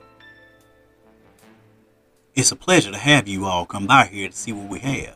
It's 2.39 2.53
a 2.53 2.55
pleasure 2.55 2.89
to 2.89 2.97
have 2.97 3.27
you 3.27 3.47
all 3.47 3.65
come 3.65 3.85
by 3.85 4.05
here 4.05 4.29
to 4.29 4.35
see 4.35 4.53
what 4.53 4.69
we 4.69 4.79
have. 4.79 5.13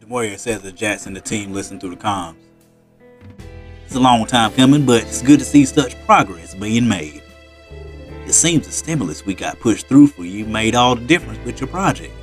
DeMaurier 0.00 0.38
says 0.38 0.64
as 0.64 0.72
Jackson 0.74 1.08
and 1.08 1.16
the 1.16 1.20
team 1.20 1.52
listen 1.52 1.80
through 1.80 1.90
the 1.90 1.96
comms. 1.96 2.36
It's 3.84 3.96
a 3.96 4.00
long 4.00 4.24
time 4.26 4.52
coming, 4.52 4.86
but 4.86 5.02
it's 5.02 5.22
good 5.22 5.40
to 5.40 5.44
see 5.44 5.64
such 5.64 6.00
progress 6.06 6.54
being 6.54 6.86
made. 6.86 7.20
It 8.26 8.32
seems 8.32 8.64
the 8.64 8.72
stimulus 8.72 9.26
we 9.26 9.34
got 9.34 9.58
pushed 9.58 9.88
through 9.88 10.06
for 10.06 10.24
you 10.24 10.44
made 10.44 10.76
all 10.76 10.94
the 10.94 11.04
difference 11.04 11.44
with 11.44 11.60
your 11.60 11.66
project. 11.66 12.14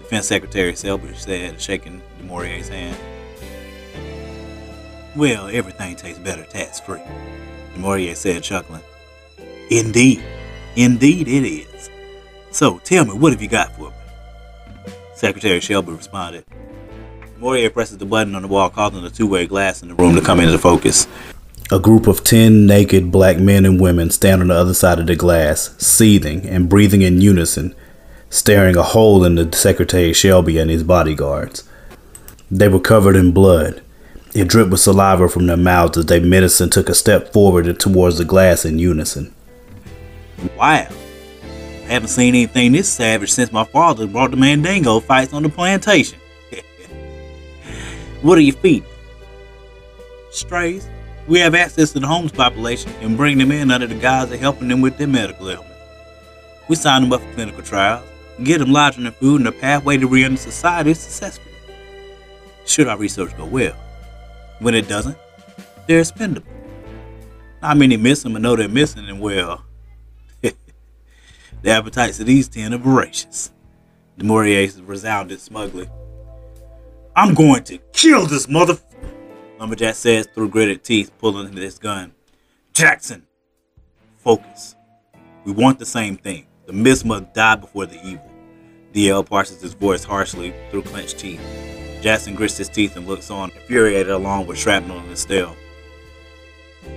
Defense 0.00 0.26
Secretary 0.26 0.72
Selbridge 0.72 1.18
said, 1.18 1.60
shaking 1.60 2.02
DeMaurier's 2.20 2.68
hand. 2.68 2.98
Well, 5.14 5.46
everything 5.46 5.94
tastes 5.94 6.18
better 6.18 6.42
tax-free, 6.42 7.00
DeMaurier 7.76 8.16
said, 8.16 8.42
chuckling. 8.42 8.82
Indeed. 9.70 10.20
Indeed 10.74 11.28
it 11.28 11.44
is. 11.44 11.73
So, 12.54 12.78
tell 12.84 13.04
me, 13.04 13.14
what 13.14 13.32
have 13.32 13.42
you 13.42 13.48
got 13.48 13.74
for 13.74 13.90
me? 13.90 13.96
Secretary 15.16 15.58
Shelby 15.58 15.90
responded. 15.90 16.44
Moria 17.36 17.68
presses 17.68 17.98
the 17.98 18.06
button 18.06 18.36
on 18.36 18.42
the 18.42 18.48
wall, 18.48 18.70
causing 18.70 19.02
the 19.02 19.10
two-way 19.10 19.48
glass 19.48 19.82
in 19.82 19.88
the 19.88 19.94
room 19.96 20.14
to 20.14 20.20
come 20.20 20.38
into 20.38 20.56
focus. 20.56 21.08
A 21.72 21.80
group 21.80 22.06
of 22.06 22.22
ten 22.22 22.64
naked 22.64 23.10
black 23.10 23.38
men 23.38 23.64
and 23.64 23.80
women 23.80 24.08
stand 24.08 24.40
on 24.40 24.48
the 24.48 24.54
other 24.54 24.72
side 24.72 25.00
of 25.00 25.08
the 25.08 25.16
glass, 25.16 25.74
seething 25.78 26.46
and 26.46 26.68
breathing 26.68 27.02
in 27.02 27.20
unison, 27.20 27.74
staring 28.30 28.76
a 28.76 28.84
hole 28.84 29.24
in 29.24 29.34
the 29.34 29.50
Secretary 29.52 30.12
Shelby 30.12 30.56
and 30.56 30.70
his 30.70 30.84
bodyguards. 30.84 31.68
They 32.52 32.68
were 32.68 32.78
covered 32.78 33.16
in 33.16 33.32
blood. 33.32 33.82
It 34.32 34.46
dripped 34.46 34.70
with 34.70 34.78
saliva 34.78 35.28
from 35.28 35.48
their 35.48 35.56
mouths 35.56 35.98
as 35.98 36.06
they 36.06 36.20
menacingly 36.20 36.70
took 36.70 36.88
a 36.88 36.94
step 36.94 37.32
forward 37.32 37.80
towards 37.80 38.18
the 38.18 38.24
glass 38.24 38.64
in 38.64 38.78
unison. 38.78 39.34
Wow. 40.56 40.86
I 41.84 41.88
haven't 41.88 42.08
seen 42.08 42.34
anything 42.34 42.72
this 42.72 42.90
savage 42.90 43.30
since 43.30 43.52
my 43.52 43.64
father 43.64 44.06
brought 44.06 44.30
the 44.30 44.38
Mandingo 44.38 45.00
fights 45.00 45.32
on 45.32 45.42
the 45.42 45.48
plantation. 45.48 46.18
What 48.22 48.38
are 48.38 48.40
your 48.40 48.56
feet? 48.56 48.84
Strays. 50.30 50.88
We 51.28 51.38
have 51.40 51.54
access 51.54 51.92
to 51.92 52.00
the 52.00 52.06
homeless 52.06 52.32
population 52.32 52.90
and 53.02 53.18
bring 53.18 53.36
them 53.36 53.52
in 53.52 53.70
under 53.70 53.86
the 53.86 53.94
guise 53.94 54.32
of 54.32 54.40
helping 54.40 54.68
them 54.68 54.80
with 54.80 54.96
their 54.96 55.06
medical 55.06 55.50
ailments. 55.50 55.74
We 56.68 56.76
sign 56.76 57.02
them 57.02 57.12
up 57.12 57.20
for 57.20 57.32
clinical 57.34 57.62
trials, 57.62 58.06
get 58.42 58.58
them 58.58 58.72
lodging 58.72 59.04
and 59.04 59.14
food 59.16 59.42
and 59.42 59.48
a 59.48 59.52
pathway 59.52 59.98
to 59.98 60.06
re-enter 60.06 60.38
society 60.38 60.94
successfully. 60.94 61.54
Should 62.64 62.88
our 62.88 62.96
research 62.96 63.36
go 63.36 63.44
well. 63.44 63.76
When 64.60 64.74
it 64.74 64.88
doesn't, 64.88 65.18
they're 65.86 66.00
expendable. 66.00 66.50
Not 67.60 67.76
many 67.76 67.98
miss 67.98 68.22
them 68.22 68.36
and 68.36 68.42
know 68.42 68.56
they're 68.56 68.68
missing 68.70 69.04
him 69.04 69.18
well. 69.18 69.64
The 71.64 71.70
appetites 71.70 72.20
of 72.20 72.26
these 72.26 72.46
ten 72.46 72.74
are 72.74 72.78
voracious. 72.78 73.50
DeMaurier 74.18 74.86
resounded 74.86 75.40
smugly. 75.40 75.88
I'm 77.16 77.32
going 77.32 77.64
to 77.64 77.78
kill 77.94 78.26
this 78.26 78.46
mother. 78.48 78.76
Lumberjack 79.58 79.94
says 79.94 80.28
through 80.34 80.50
gritted 80.50 80.84
teeth, 80.84 81.10
pulling 81.18 81.50
his 81.56 81.78
gun. 81.78 82.12
Jackson, 82.74 83.26
focus. 84.18 84.76
We 85.46 85.52
want 85.52 85.78
the 85.78 85.86
same 85.86 86.18
thing. 86.18 86.46
The 86.66 86.74
mist 86.74 87.06
must 87.06 87.32
die 87.32 87.56
before 87.56 87.86
the 87.86 87.98
evil. 88.06 88.30
DL 88.92 89.26
parses 89.26 89.62
his 89.62 89.72
voice 89.72 90.04
harshly 90.04 90.52
through 90.70 90.82
clenched 90.82 91.18
teeth. 91.18 91.40
Jackson 92.02 92.34
grits 92.34 92.58
his 92.58 92.68
teeth 92.68 92.94
and 92.94 93.06
looks 93.06 93.30
on, 93.30 93.50
infuriated 93.52 94.12
along 94.12 94.46
with 94.46 94.58
shrapnel 94.58 94.98
in 94.98 95.04
his 95.04 95.20
steel. 95.20 95.56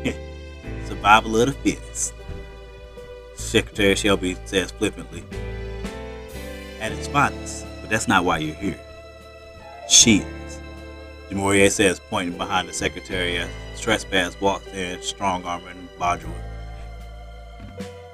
Survival 0.86 1.38
of 1.38 1.48
the 1.48 1.54
fittest. 1.54 2.14
Secretary 3.48 3.96
Shelby 3.96 4.36
says 4.44 4.72
flippantly. 4.72 5.24
At 6.82 6.92
its 6.92 7.08
finest, 7.08 7.66
but 7.82 7.90
that's 7.90 8.08
not 8.08 8.26
why 8.26 8.40
you're 8.40 8.56
here. 8.56 8.80
She 9.90 10.18
is. 10.18 10.60
DeMaurier 11.30 11.72
says, 11.72 12.02
pointing 12.10 12.38
behind 12.38 12.68
the 12.68 12.74
secretary 12.74 13.38
as 13.38 13.50
Trespass 13.80 14.40
walks 14.42 14.68
in, 14.68 15.02
strong 15.02 15.44
arm 15.46 15.64
and 15.66 15.90
Bajwa. 15.98 16.30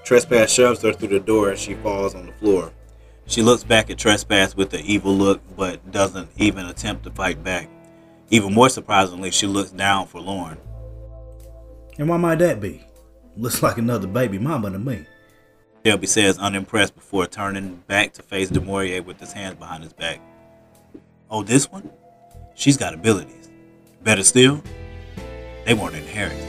Trespass 0.03 0.51
shoves 0.51 0.81
her 0.83 0.93
through 0.93 1.07
the 1.07 1.19
door 1.19 1.49
and 1.49 1.57
she 1.57 1.73
falls 1.75 2.13
on 2.13 2.27
the 2.27 2.33
floor. 2.33 2.71
She 3.25 3.41
looks 3.41 3.63
back 3.63 3.89
at 3.89 3.97
Trespass 3.97 4.55
with 4.55 4.73
an 4.73 4.81
evil 4.81 5.15
look, 5.15 5.41
but 5.55 5.91
doesn't 5.91 6.29
even 6.37 6.67
attempt 6.67 7.05
to 7.05 7.11
fight 7.11 7.43
back. 7.43 7.69
Even 8.29 8.53
more 8.53 8.69
surprisingly, 8.69 9.31
she 9.31 9.47
looks 9.47 9.71
down 9.71 10.07
for 10.07 10.19
Lauren. 10.21 10.57
And 11.97 12.09
why 12.09 12.17
might 12.17 12.39
that 12.39 12.59
be? 12.59 12.85
Looks 13.37 13.63
like 13.63 13.77
another 13.77 14.07
baby 14.07 14.37
mama 14.37 14.69
to 14.69 14.79
me. 14.79 15.05
Shelby 15.85 16.07
says, 16.07 16.37
unimpressed, 16.37 16.95
before 16.95 17.27
turning 17.27 17.83
back 17.87 18.13
to 18.13 18.23
face 18.23 18.49
DeMaurier 18.49 19.03
with 19.03 19.19
his 19.19 19.33
hands 19.33 19.55
behind 19.55 19.83
his 19.83 19.91
back. 19.91 20.21
Oh, 21.29 21.43
this 21.43 21.69
one? 21.69 21.89
She's 22.55 22.77
got 22.77 22.93
abilities. 22.93 23.49
Better 24.01 24.23
still, 24.23 24.63
they 25.65 25.73
weren't 25.73 25.95
inherited. 25.95 26.39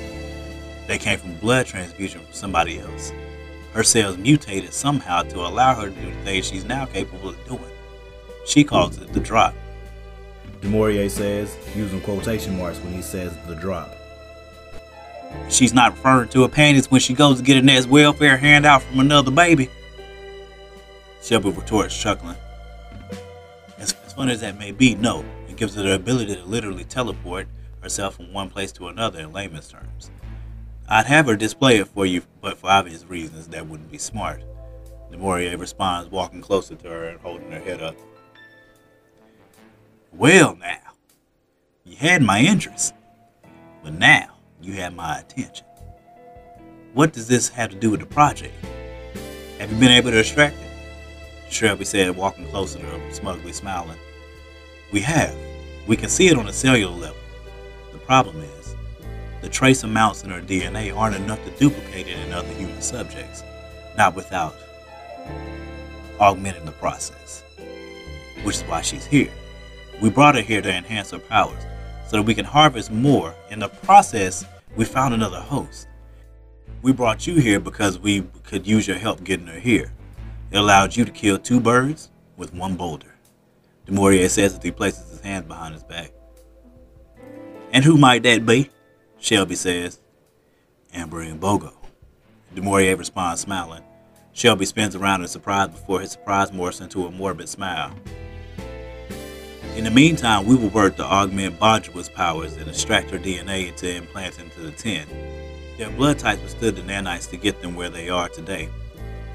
They 0.87 0.99
came 0.99 1.19
from 1.19 1.37
blood 1.38 1.67
transfusion 1.67 2.21
from 2.21 2.33
somebody 2.33 2.79
else. 2.79 3.12
Her 3.73 3.83
cells 3.83 4.19
mutated 4.19 4.73
somehow 4.73 5.23
to 5.23 5.41
allow 5.41 5.75
her 5.75 5.88
to 5.88 5.95
do 5.95 6.14
the 6.14 6.23
things 6.23 6.47
she's 6.47 6.64
now 6.64 6.87
capable 6.87 7.31
of 7.31 7.45
doing. 7.47 7.61
She 8.47 8.62
calls 8.62 8.99
it 8.99 9.12
the 9.12 9.19
drop. 9.19 9.55
DeMaurier 10.61 11.11
says, 11.11 11.57
using 11.75 12.00
quotation 12.03 12.57
marks 12.57 12.79
when 12.79 12.93
he 12.93 13.03
says 13.03 13.37
the 13.49 13.57
drop. 13.57 13.91
She's 15.49 15.73
not 15.75 15.93
referring 15.93 16.31
to 16.31 16.43
her 16.43 16.49
panties 16.49 16.91
when 16.91 17.00
she 17.00 17.14
goes 17.14 17.38
to 17.38 17.45
get 17.45 17.57
a 17.57 17.62
next 17.62 17.87
welfare 17.87 18.37
handout 18.37 18.83
from 18.83 19.00
another 19.00 19.31
baby. 19.31 19.71
Shelby 21.23 21.50
retorts, 21.50 21.97
chuckling. 21.97 22.37
As, 23.79 23.95
as 24.05 24.12
funny 24.12 24.33
as 24.33 24.41
that 24.41 24.59
may 24.59 24.73
be, 24.73 24.95
no. 24.95 25.25
It 25.49 25.57
gives 25.57 25.75
her 25.76 25.83
the 25.83 25.95
ability 25.95 26.35
to 26.35 26.45
literally 26.45 26.85
teleport 26.85 27.47
herself 27.83 28.17
from 28.17 28.33
one 28.33 28.50
place 28.50 28.73
to 28.73 28.88
another 28.88 29.21
in 29.21 29.33
layman's 29.33 29.69
terms. 29.69 30.11
I'd 30.88 31.07
have 31.07 31.26
her 31.26 31.37
display 31.37 31.79
it 31.79 31.88
for 31.88 32.05
you, 32.05 32.23
but 32.41 32.59
for 32.59 32.69
obvious 32.69 33.05
reasons, 33.05 33.49
that 33.49 33.67
wouldn't 33.67 33.91
be 33.91 33.99
smart. 33.99 34.43
DeMaurier 35.12 35.59
responds, 35.59 36.11
walking 36.11 36.41
closer 36.41 36.75
to 36.75 36.88
her 36.88 37.05
and 37.05 37.21
holding 37.21 37.53
her 37.53 37.61
head 37.61 37.81
up. 37.81 37.97
Well, 40.12 40.57
now, 40.57 40.81
you 41.85 41.97
had 41.97 42.23
my 42.23 42.41
interest, 42.41 42.95
but 43.83 43.95
now 43.95 44.34
you 44.64 44.73
have 44.75 44.94
my 44.94 45.18
attention. 45.18 45.66
What 46.94 47.12
does 47.12 47.28
this 47.28 47.49
have 47.50 47.71
to 47.71 47.76
do 47.76 47.90
with 47.90 48.00
the 48.00 48.06
project? 48.06 48.54
Have 49.59 49.71
you 49.71 49.78
been 49.78 49.90
able 49.90 50.11
to 50.11 50.18
extract 50.18 50.56
it? 50.56 51.52
Shelby 51.52 51.85
said, 51.85 52.16
walking 52.16 52.47
closer 52.49 52.78
to 52.78 52.85
her, 52.85 53.12
smugly 53.12 53.52
smiling. 53.52 53.99
We 54.90 55.00
have. 55.00 55.37
We 55.87 55.97
can 55.97 56.09
see 56.09 56.28
it 56.28 56.38
on 56.38 56.49
a 56.49 56.52
cellular 56.52 56.97
level. 56.97 57.16
The 57.92 57.99
problem 57.99 58.40
is, 58.40 58.75
the 59.42 59.49
trace 59.49 59.83
amounts 59.83 60.25
in 60.25 60.30
her 60.30 60.40
DNA 60.40 60.97
aren't 60.97 61.16
enough 61.16 61.44
to 61.44 61.50
duplicate 61.50 62.09
it 62.09 62.18
in 62.18 62.33
other 62.33 62.49
human 62.54 62.80
subjects, 62.80 63.42
not 63.99 64.16
without 64.16 64.54
augmenting 66.18 66.64
the 66.64 66.73
process. 66.73 67.44
Which 68.42 68.56
is 68.56 68.62
why 68.62 68.80
she's 68.80 69.04
here. 69.04 69.30
We 70.00 70.11
brought 70.11 70.35
her 70.37 70.40
here 70.40 70.62
to 70.62 70.73
enhance 70.73 71.11
her 71.11 71.18
powers 71.18 71.62
so 72.09 72.16
that 72.16 72.23
we 72.23 72.35
can 72.35 72.44
harvest 72.44 72.90
more. 72.90 73.35
In 73.50 73.59
the 73.59 73.68
process, 73.68 74.44
we 74.76 74.85
found 74.85 75.14
another 75.14 75.40
host. 75.40 75.88
We 76.83 76.93
brought 76.93 77.26
you 77.26 77.37
here 77.37 77.61
because 77.61 77.99
we 77.99 78.23
could 78.43 78.66
use 78.66 78.87
your 78.87 78.99
help 78.99 79.25
getting 79.25 79.47
her 79.47 79.59
here. 79.59 79.93
It 80.50 80.59
allowed 80.59 80.97
you 80.97 81.04
to 81.04 81.11
kill 81.11 81.38
two 81.38 81.61
birds 81.61 82.11
with 82.37 82.52
one 82.52 82.76
boulder. 82.76 83.14
DeMaurier 83.87 84.28
says 84.28 84.54
as 84.54 84.62
he 84.62 84.71
places 84.71 85.11
his 85.11 85.21
hands 85.21 85.47
behind 85.47 85.75
his 85.75 85.85
back. 85.85 86.12
And 87.73 87.85
who 87.85 87.97
might 87.97 88.23
that 88.23 88.47
be? 88.47 88.71
Shelby 89.19 89.57
says, 89.57 90.00
Amber 90.93 91.25
Mbogo. 91.25 91.73
DeMaurier 92.54 92.99
responds, 92.99 93.40
smiling. 93.40 93.83
Shelby 94.33 94.66
spins 94.66 94.95
around 94.95 95.23
in 95.23 95.28
surprise 95.28 95.69
before 95.69 96.00
his 96.00 96.12
surprise 96.12 96.50
morphs 96.50 96.81
into 96.81 97.07
a 97.07 97.11
morbid 97.11 97.49
smile. 97.49 97.95
In 99.76 99.83
the 99.83 99.90
meantime, 99.90 100.47
we 100.47 100.54
will 100.54 100.69
work 100.69 100.95
to 100.97 101.04
augment 101.04 101.59
Bajwa's 101.59 102.09
powers 102.09 102.57
and 102.57 102.69
extract 102.69 103.11
her 103.11 103.19
DNA 103.19 103.75
to 103.75 103.93
implant 103.93 104.38
into 104.38 104.61
the 104.61 104.71
tin. 104.71 105.04
Their 105.78 105.90
blood 105.90 106.16
types 106.21 106.40
withstood 106.43 106.76
the 106.76 106.83
nanites 106.83 107.28
to 107.31 107.37
get 107.37 107.61
them 107.61 107.75
where 107.75 107.90
they 107.90 108.09
are 108.09 108.28
today. 108.28 108.69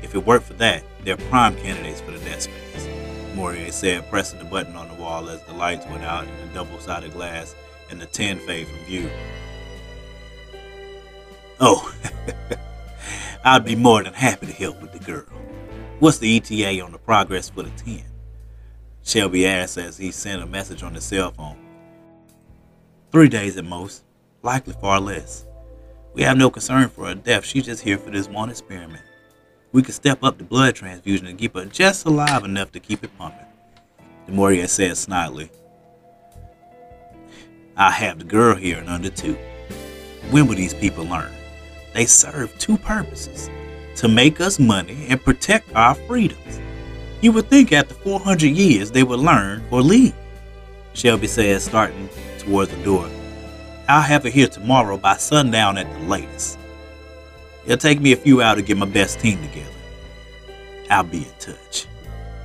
If 0.01 0.15
it 0.15 0.25
worked 0.25 0.45
for 0.45 0.53
that, 0.53 0.83
they're 1.03 1.17
prime 1.17 1.57
candidates 1.57 1.99
for 1.99 2.11
the 2.11 2.19
death 2.19 2.43
space. 2.43 2.87
Morier 3.35 3.69
said, 3.73 4.09
pressing 4.09 4.39
the 4.39 4.45
button 4.45 4.77
on 4.77 4.87
the 4.87 4.93
wall 4.93 5.27
as 5.27 5.43
the 5.43 5.53
lights 5.53 5.85
went 5.87 6.05
out 6.05 6.25
in 6.25 6.47
the 6.47 6.53
double-sided 6.53 7.11
glass 7.11 7.53
and 7.89 7.99
the 7.99 8.05
tin 8.05 8.39
fade 8.39 8.67
from 8.67 8.79
view. 8.85 9.09
Oh, 11.59 11.93
I'd 13.43 13.65
be 13.65 13.75
more 13.75 14.01
than 14.01 14.13
happy 14.13 14.45
to 14.45 14.53
help 14.53 14.81
with 14.81 14.93
the 14.93 14.99
girl. 14.99 15.25
What's 15.99 16.19
the 16.19 16.37
ETA 16.37 16.79
on 16.81 16.93
the 16.93 16.97
progress 16.97 17.49
for 17.49 17.63
the 17.63 17.71
10? 17.71 18.08
Shelby 19.03 19.45
asked 19.45 19.77
as 19.77 19.97
he 19.97 20.11
sent 20.11 20.41
a 20.41 20.45
message 20.45 20.83
on 20.83 20.93
his 20.93 21.03
cell 21.03 21.31
phone. 21.31 21.57
Three 23.11 23.29
days 23.29 23.57
at 23.57 23.65
most, 23.65 24.03
likely 24.43 24.73
far 24.73 24.99
less. 24.99 25.45
We 26.13 26.21
have 26.23 26.37
no 26.37 26.49
concern 26.49 26.89
for 26.89 27.07
her 27.07 27.15
death, 27.15 27.45
she's 27.45 27.65
just 27.65 27.83
here 27.83 27.97
for 27.97 28.11
this 28.11 28.27
one 28.27 28.49
experiment. 28.49 29.03
We 29.71 29.83
could 29.83 29.95
step 29.95 30.23
up 30.23 30.37
the 30.37 30.43
blood 30.43 30.75
transfusion 30.75 31.27
and 31.27 31.37
keep 31.37 31.55
her 31.55 31.65
just 31.65 32.05
alive 32.05 32.43
enough 32.43 32.71
to 32.71 32.79
keep 32.79 33.03
it 33.03 33.17
pumping. 33.17 33.45
DeMaurier 34.27 34.67
said 34.67 34.91
snidely. 34.91 35.49
I'll 37.77 37.91
have 37.91 38.19
the 38.19 38.25
girl 38.25 38.55
here 38.55 38.77
in 38.77 38.87
under 38.87 39.09
two. 39.09 39.37
When 40.31 40.47
will 40.47 40.55
these 40.55 40.73
people 40.73 41.05
learn? 41.05 41.31
They 41.93 42.05
serve 42.05 42.55
two 42.59 42.77
purposes 42.77 43.49
to 43.95 44.07
make 44.07 44.39
us 44.41 44.59
money 44.59 45.07
and 45.09 45.23
protect 45.23 45.73
our 45.75 45.95
freedoms. 45.95 46.59
You 47.21 47.33
would 47.33 47.49
think 47.49 47.73
after 47.73 47.93
400 47.95 48.47
years 48.47 48.91
they 48.91 49.03
would 49.03 49.19
learn 49.19 49.63
or 49.71 49.81
leave. 49.81 50.13
Shelby 50.93 51.27
says, 51.27 51.63
starting 51.65 52.09
towards 52.37 52.71
the 52.71 52.83
door. 52.83 53.09
I'll 53.89 54.01
have 54.01 54.25
it 54.25 54.33
here 54.33 54.47
tomorrow 54.47 54.97
by 54.97 55.17
sundown 55.17 55.77
at 55.77 55.91
the 55.91 56.07
latest. 56.07 56.57
It'll 57.65 57.77
take 57.77 57.99
me 57.99 58.13
a 58.13 58.17
few 58.17 58.41
hours 58.41 58.57
to 58.57 58.61
get 58.61 58.77
my 58.77 58.85
best 58.85 59.19
team 59.19 59.41
together. 59.41 59.69
I'll 60.89 61.03
be 61.03 61.19
in 61.19 61.33
touch. 61.39 61.87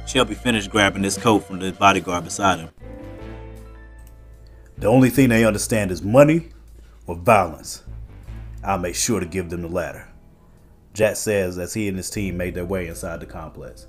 Shelby 0.07 0.35
finished 0.35 0.71
grabbing 0.71 1.05
his 1.05 1.19
coat 1.19 1.41
from 1.41 1.61
the 1.61 1.73
bodyguard 1.73 2.25
beside 2.25 2.59
him. 2.59 2.71
The 4.79 4.89
only 4.89 5.09
thing 5.09 5.29
they 5.29 5.45
understand 5.45 5.91
is 5.91 6.03
money 6.03 6.49
or 7.07 7.15
violence. 7.15 7.85
I'll 8.63 8.79
make 8.79 8.97
sure 8.97 9.21
to 9.21 9.27
give 9.27 9.51
them 9.51 9.63
the 9.63 9.69
latter. 9.69 10.09
Jack 10.95 11.17
says 11.17 11.59
as 11.59 11.75
he 11.75 11.89
and 11.89 11.97
his 11.97 12.11
team 12.11 12.37
made 12.37 12.55
their 12.55 12.65
way 12.65 12.89
inside 12.89 13.21
the 13.21 13.27
complex. 13.27 13.87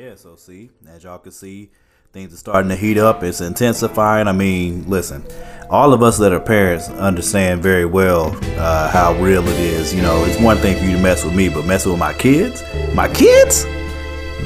Yeah, 0.00 0.14
so 0.14 0.34
see, 0.34 0.70
as 0.88 1.04
y'all 1.04 1.18
can 1.18 1.30
see, 1.30 1.68
things 2.14 2.32
are 2.32 2.38
starting 2.38 2.70
to 2.70 2.74
heat 2.76 2.96
up. 2.96 3.22
It's 3.22 3.42
intensifying. 3.42 4.28
I 4.28 4.32
mean, 4.32 4.88
listen, 4.88 5.22
all 5.68 5.92
of 5.92 6.02
us 6.02 6.16
that 6.20 6.32
are 6.32 6.40
parents 6.40 6.88
understand 6.88 7.62
very 7.62 7.84
well 7.84 8.34
uh, 8.58 8.90
how 8.90 9.12
real 9.20 9.46
it 9.46 9.60
is. 9.60 9.92
You 9.94 10.00
know, 10.00 10.24
it's 10.24 10.40
one 10.40 10.56
thing 10.56 10.78
for 10.78 10.84
you 10.84 10.96
to 10.96 11.02
mess 11.02 11.22
with 11.22 11.34
me, 11.34 11.50
but 11.50 11.66
messing 11.66 11.92
with 11.92 12.00
my 12.00 12.14
kids, 12.14 12.64
my 12.94 13.08
kids, 13.12 13.66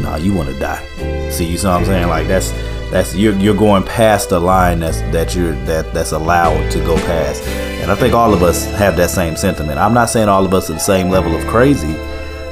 nah, 0.00 0.16
you 0.16 0.34
want 0.34 0.48
to 0.48 0.58
die. 0.58 0.84
See, 1.30 1.44
you 1.44 1.56
see 1.56 1.68
what 1.68 1.74
I'm 1.74 1.84
saying? 1.84 2.08
Like 2.08 2.26
that's 2.26 2.50
that's 2.90 3.14
you're 3.14 3.36
you're 3.36 3.54
going 3.54 3.84
past 3.84 4.30
the 4.30 4.40
line 4.40 4.80
that's 4.80 5.02
that 5.12 5.36
you're 5.36 5.54
that 5.66 5.94
that's 5.94 6.10
allowed 6.10 6.68
to 6.72 6.80
go 6.80 6.96
past. 6.96 7.44
And 7.80 7.92
I 7.92 7.94
think 7.94 8.12
all 8.12 8.34
of 8.34 8.42
us 8.42 8.64
have 8.72 8.96
that 8.96 9.10
same 9.10 9.36
sentiment. 9.36 9.78
I'm 9.78 9.94
not 9.94 10.10
saying 10.10 10.28
all 10.28 10.44
of 10.44 10.52
us 10.52 10.68
are 10.68 10.72
the 10.72 10.80
same 10.80 11.10
level 11.10 11.36
of 11.36 11.46
crazy. 11.46 11.96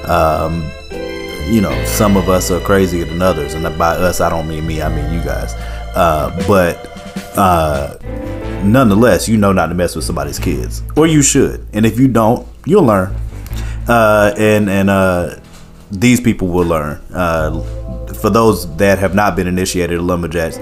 Um, 0.05 0.63
you 1.51 1.61
know, 1.61 1.85
some 1.85 2.17
of 2.17 2.29
us 2.29 2.51
are 2.51 2.61
crazier 2.61 3.05
than 3.05 3.23
others, 3.23 3.55
and 3.55 3.65
by 3.79 3.91
us 3.97 4.21
I 4.21 4.29
don't 4.29 4.49
mean 4.49 4.67
me, 4.67 4.83
I 4.83 4.89
mean 4.89 5.13
you 5.13 5.25
guys. 5.25 5.55
Uh, 5.95 6.35
but 6.47 6.87
uh, 7.37 7.97
nonetheless, 8.65 9.29
you 9.29 9.37
know 9.37 9.53
not 9.53 9.67
to 9.67 9.75
mess 9.75 9.95
with 9.95 10.05
somebody's 10.05 10.39
kids, 10.39 10.83
or 10.97 11.07
you 11.07 11.23
should. 11.23 11.67
And 11.73 11.85
if 11.85 11.99
you 11.99 12.09
don't, 12.09 12.47
you'll 12.67 12.85
learn. 12.85 13.15
Uh, 13.89 14.35
and 14.39 14.71
and 14.71 14.91
uh, 14.91 15.37
these 15.91 16.21
people 16.21 16.49
will 16.49 16.67
learn. 16.67 17.01
Uh, 17.13 17.61
for 18.15 18.31
those 18.31 18.75
that 18.77 18.99
have 18.99 19.15
not 19.15 19.37
been 19.37 19.47
initiated 19.47 19.99
to 19.99 20.03
lumberjacks, 20.03 20.59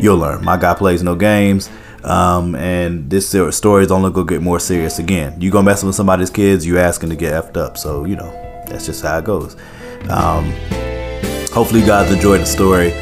you'll 0.00 0.18
learn. 0.18 0.44
My 0.44 0.56
guy 0.56 0.74
plays 0.74 1.02
no 1.02 1.14
games. 1.14 1.68
Um, 2.04 2.56
and 2.56 3.08
this 3.08 3.28
story 3.56 3.84
is 3.84 3.92
only 3.92 4.10
gonna 4.10 4.26
get 4.26 4.42
more 4.42 4.58
serious 4.58 4.98
again. 4.98 5.40
You 5.40 5.50
gonna 5.50 5.66
mess 5.66 5.84
with 5.84 5.94
somebody's 5.94 6.30
kids, 6.30 6.66
you 6.66 6.78
asking 6.78 7.10
to 7.10 7.16
get 7.16 7.32
effed 7.32 7.56
up. 7.56 7.78
So 7.78 8.04
you 8.04 8.16
know 8.16 8.30
that's 8.66 8.86
just 8.86 9.02
how 9.02 9.18
it 9.18 9.24
goes. 9.24 9.56
Um, 10.10 10.52
hopefully 11.52 11.80
you 11.80 11.86
guys 11.86 12.10
enjoyed 12.12 12.40
the 12.40 12.46
story. 12.46 12.92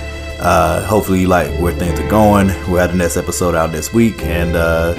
Uh, 0.41 0.85
hopefully 0.87 1.21
you 1.21 1.29
like 1.29 1.51
where 1.61 1.73
things 1.75 2.01
are 2.01 2.09
going. 2.09 2.49
We'll 2.69 2.81
have 2.81 2.93
the 2.93 2.99
next 2.99 3.17
episode 3.17 3.55
out 3.55 3.73
this 3.73 3.93
week, 3.93 4.23
and 4.23 4.57
uh, 4.57 4.95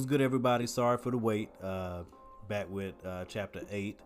Good, 0.07 0.21
everybody? 0.21 0.67
Sorry 0.67 0.99
for 0.99 1.11
the 1.11 1.19
wait. 1.19 1.50
Uh, 1.62 2.02
back 2.49 2.69
with 2.71 2.95
uh, 3.05 3.25
chapter 3.26 3.62
eight 3.71 4.00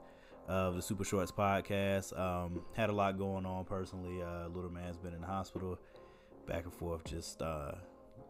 of 0.49 0.77
the 0.77 0.83
Super 0.83 1.05
Shorts 1.05 1.33
podcast. 1.33 2.19
Um, 2.19 2.63
had 2.75 2.91
a 2.91 2.93
lot 2.93 3.19
going 3.19 3.47
on 3.47 3.65
personally. 3.65 4.23
Uh, 4.23 4.49
little 4.49 4.71
man's 4.71 4.97
been 4.97 5.15
in 5.15 5.21
the 5.21 5.27
hospital, 5.27 5.79
back 6.47 6.65
and 6.65 6.73
forth. 6.73 7.05
Just 7.05 7.43
uh, 7.43 7.73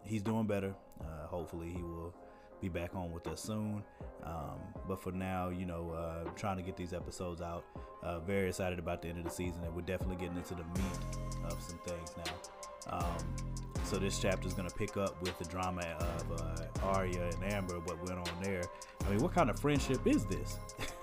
he's 0.05 0.23
doing 0.23 0.47
better. 0.47 0.75
Uh, 1.01 1.27
hopefully, 1.27 1.71
he 1.71 1.83
will 1.83 2.15
be 2.61 2.69
back 2.69 2.95
on 2.95 3.13
with 3.13 3.27
us 3.27 3.43
soon. 3.43 3.83
Um, 4.23 4.61
but 4.89 5.03
for 5.03 5.13
now, 5.13 5.49
you 5.49 5.67
know, 5.67 5.91
uh, 5.91 6.29
trying 6.37 6.57
to 6.57 6.63
get 6.63 6.77
these 6.77 6.93
episodes 6.93 7.43
out. 7.43 7.65
Uh, 8.03 8.21
very 8.21 8.49
excited 8.49 8.79
about 8.79 9.03
the 9.03 9.09
end 9.09 9.19
of 9.19 9.25
the 9.25 9.31
season, 9.31 9.63
and 9.65 9.75
we're 9.75 9.83
definitely 9.83 10.17
getting 10.17 10.37
into 10.37 10.55
the 10.55 10.65
meat 10.65 10.99
of 11.45 11.61
some 11.63 11.79
things 11.87 12.13
now. 12.17 12.99
Um, 12.99 13.72
so 13.85 13.97
this 13.97 14.19
chapter 14.19 14.47
is 14.47 14.55
going 14.55 14.69
to 14.69 14.75
pick 14.75 14.97
up 14.97 15.21
with 15.23 15.37
the 15.39 15.45
drama 15.45 15.83
of 15.99 16.41
uh, 16.41 16.87
Arya 16.87 17.31
and 17.31 17.53
Amber, 17.53 17.79
what 17.81 17.99
went 18.07 18.19
on 18.19 18.43
there. 18.43 18.63
I 19.05 19.11
mean, 19.11 19.19
what 19.21 19.35
kind 19.35 19.51
of 19.51 19.59
friendship 19.59 20.07
is 20.07 20.25
this? 20.27 20.59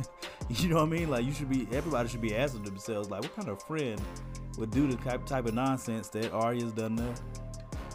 you 0.49 0.69
know 0.69 0.77
what 0.77 0.83
I 0.83 0.87
mean? 0.87 1.09
Like, 1.09 1.25
you 1.25 1.31
should 1.31 1.49
be, 1.49 1.67
everybody 1.71 2.09
should 2.09 2.21
be 2.21 2.35
asking 2.35 2.63
themselves, 2.63 3.09
like, 3.09 3.21
what 3.21 3.35
kind 3.35 3.49
of 3.49 3.61
friend 3.63 4.01
would 4.57 4.71
do 4.71 4.87
the 4.87 4.95
type, 4.97 5.25
type 5.25 5.45
of 5.45 5.53
nonsense 5.53 6.09
that 6.09 6.31
Arya's 6.31 6.71
done 6.71 6.97
to 6.97 7.13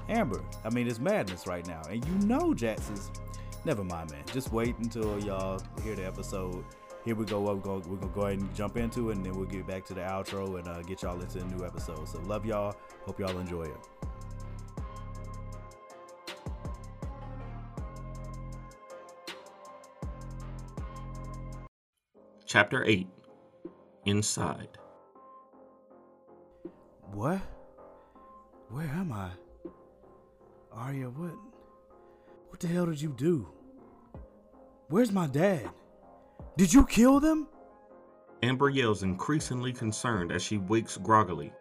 Amber? 0.09 0.43
I 0.65 0.71
mean, 0.71 0.87
it's 0.87 0.99
madness 0.99 1.47
right 1.47 1.67
now. 1.67 1.83
And 1.91 2.05
you 2.05 2.27
know 2.27 2.55
Jax 2.55 2.89
is, 2.91 3.11
never 3.65 3.83
mind, 3.83 4.11
man. 4.11 4.23
Just 4.33 4.53
wait 4.53 4.77
until 4.79 5.19
y'all 5.25 5.61
hear 5.83 5.97
the 5.97 6.07
episode. 6.07 6.65
Here 7.05 7.15
we 7.15 7.27
go. 7.27 7.41
We're 7.41 7.57
going 7.57 7.83
to 7.83 8.07
go 8.09 8.23
ahead 8.23 8.39
and 8.39 8.55
jump 8.55 8.77
into 8.77 9.11
it, 9.11 9.17
and 9.17 9.27
then 9.27 9.35
we'll 9.35 9.47
get 9.47 9.67
back 9.67 9.85
to 9.87 9.95
the 9.95 10.01
outro 10.01 10.59
and 10.59 10.69
uh, 10.69 10.81
get 10.83 11.03
y'all 11.03 11.21
into 11.21 11.41
a 11.41 11.45
new 11.45 11.65
episode. 11.65 12.09
So, 12.09 12.21
love 12.23 12.47
y'all. 12.47 12.75
Hope 13.05 13.21
y'all 13.21 13.37
enjoy 13.39 13.65
it. 13.65 13.77
Chapter 22.55 22.85
8 22.85 23.09
Inside. 24.05 24.79
What? 27.11 27.41
Where 28.69 28.87
am 28.87 29.13
I? 29.13 29.31
Arya, 30.73 31.11
what? 31.11 31.35
What 32.51 32.61
the 32.61 32.69
hell 32.69 32.87
did 32.87 33.03
you 33.03 33.13
do? 33.17 33.49
Where's 34.87 35.11
my 35.11 35.27
dad? 35.27 35.69
Did 36.57 36.73
you 36.73 36.87
kill 36.87 37.19
them? 37.19 37.49
Amber 38.45 38.69
yells 38.69 39.03
increasingly 39.03 39.73
concerned 39.73 40.31
as 40.31 40.41
she 40.41 40.59
wakes 40.59 40.97
groggily. 40.97 41.53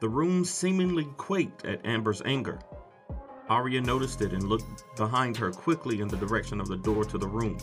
The 0.00 0.08
room 0.08 0.42
seemingly 0.42 1.04
quaked 1.18 1.66
at 1.66 1.84
Amber's 1.84 2.22
anger. 2.24 2.58
Arya 3.50 3.82
noticed 3.82 4.22
it 4.22 4.32
and 4.32 4.44
looked 4.44 4.84
behind 4.96 5.36
her 5.36 5.50
quickly 5.50 6.00
in 6.00 6.08
the 6.08 6.16
direction 6.16 6.62
of 6.62 6.68
the 6.68 6.78
door 6.78 7.04
to 7.04 7.18
the 7.18 7.28
room. 7.28 7.58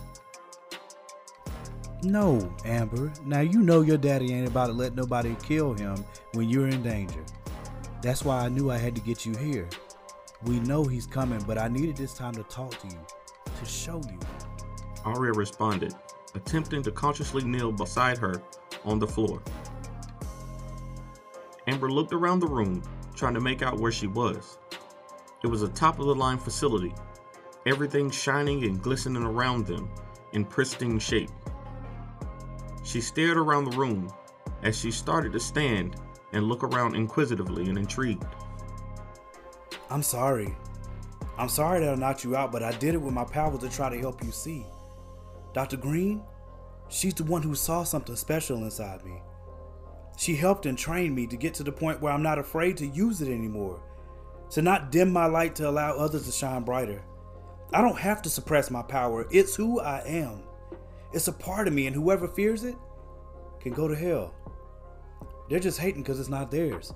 No, 2.04 2.52
Amber. 2.66 3.14
Now 3.26 3.42
you 3.42 3.62
know 3.62 3.82
your 3.82 3.98
daddy 3.98 4.34
ain't 4.34 4.48
about 4.48 4.68
to 4.68 4.74
let 4.74 4.96
nobody 4.96 5.36
kill 5.44 5.74
him 5.74 6.04
when 6.34 6.50
you're 6.50 6.68
in 6.68 6.82
danger. 6.82 7.24
That's 8.02 8.26
why 8.26 8.40
I 8.40 8.50
knew 8.50 8.72
I 8.72 8.78
had 8.78 8.96
to 8.96 9.02
get 9.02 9.24
you 9.24 9.36
here. 9.36 9.70
We 10.44 10.60
know 10.62 10.84
he's 10.84 11.06
coming, 11.06 11.44
but 11.46 11.60
I 11.60 11.68
needed 11.68 11.96
this 11.96 12.16
time 12.16 12.34
to 12.34 12.44
talk 12.44 12.72
to 12.82 12.88
you, 12.88 13.00
to 13.60 13.66
show 13.66 14.02
you. 14.10 14.18
Arya 15.06 15.34
responded, 15.34 15.94
attempting 16.34 16.82
to 16.84 16.92
consciously 16.92 17.44
kneel 17.44 17.72
beside 17.72 18.18
her 18.18 18.42
on 18.84 18.98
the 18.98 19.08
floor. 19.08 19.44
Amber 21.68 21.92
looked 21.92 22.14
around 22.14 22.40
the 22.40 22.48
room, 22.48 22.82
trying 23.14 23.36
to 23.36 23.42
make 23.42 23.62
out 23.62 23.80
where 23.80 23.92
she 23.92 24.08
was. 24.08 24.58
It 25.44 25.48
was 25.48 25.62
a 25.62 25.70
top 25.70 26.00
of 26.00 26.08
the 26.08 26.16
line 26.16 26.40
facility, 26.40 26.96
everything 27.68 28.10
shining 28.10 28.64
and 28.64 28.82
glistening 28.82 29.22
around 29.24 29.68
them 29.68 29.88
in 30.34 30.46
pristine 30.46 30.98
shape. 30.98 31.30
She 32.84 33.02
stared 33.02 33.38
around 33.38 33.66
the 33.66 33.78
room 33.78 34.12
as 34.64 34.78
she 34.78 34.92
started 34.92 35.34
to 35.34 35.40
stand 35.40 35.96
and 36.34 36.46
look 36.46 36.64
around 36.64 36.96
inquisitively 36.96 37.68
and 37.68 37.78
intrigued. 37.78 38.26
I'm 39.90 40.04
sorry. 40.04 40.56
I'm 41.38 41.50
sorry 41.50 41.82
that 41.82 41.94
I 41.94 41.96
knocked 41.96 42.24
you 42.24 42.36
out, 42.36 42.52
but 42.52 42.64
I 42.64 42.72
did 42.72 42.94
it 42.94 43.02
with 43.02 43.14
my 43.14 43.24
power 43.24 43.58
to 43.58 43.70
try 43.70 43.90
to 43.90 44.00
help 44.00 44.24
you 44.24 44.32
see. 44.32 44.66
Dr. 45.54 45.78
Green, 45.78 46.22
she's 46.88 47.14
the 47.14 47.24
one 47.24 47.42
who 47.42 47.56
saw 47.56 47.84
something 47.84 48.16
special 48.16 48.64
inside 48.64 49.04
me. 49.04 49.22
She 50.18 50.36
helped 50.36 50.66
and 50.66 50.78
trained 50.78 51.16
me 51.16 51.28
to 51.28 51.36
get 51.36 51.54
to 51.56 51.64
the 51.64 51.72
point 51.72 52.02
where 52.02 52.14
I'm 52.14 52.24
not 52.24 52.40
afraid 52.40 52.78
to 52.78 52.88
use 52.88 53.22
it 53.22 53.28
anymore, 53.28 53.82
to 54.52 54.62
not 54.62 54.92
dim 54.92 55.12
my 55.12 55.26
light 55.26 55.56
to 55.56 55.70
allow 55.70 55.92
others 55.96 56.26
to 56.26 56.32
shine 56.32 56.64
brighter. 56.64 57.02
I 57.74 57.82
don't 57.82 57.98
have 57.98 58.22
to 58.24 58.30
suppress 58.30 58.70
my 58.70 58.84
power, 58.84 59.28
it's 59.32 59.56
who 59.56 59.80
I 59.80 60.00
am. 60.06 60.44
It's 61.14 61.28
a 61.28 61.34
part 61.34 61.68
of 61.68 61.74
me, 61.74 61.88
and 61.88 61.96
whoever 61.96 62.28
fears 62.28 62.64
it 62.64 62.76
can 63.60 63.74
go 63.74 63.88
to 63.88 63.96
hell. 63.96 64.34
They're 65.50 65.60
just 65.60 65.80
hating 65.80 66.04
because 66.04 66.20
it's 66.20 66.30
not 66.30 66.50
theirs. 66.50 66.94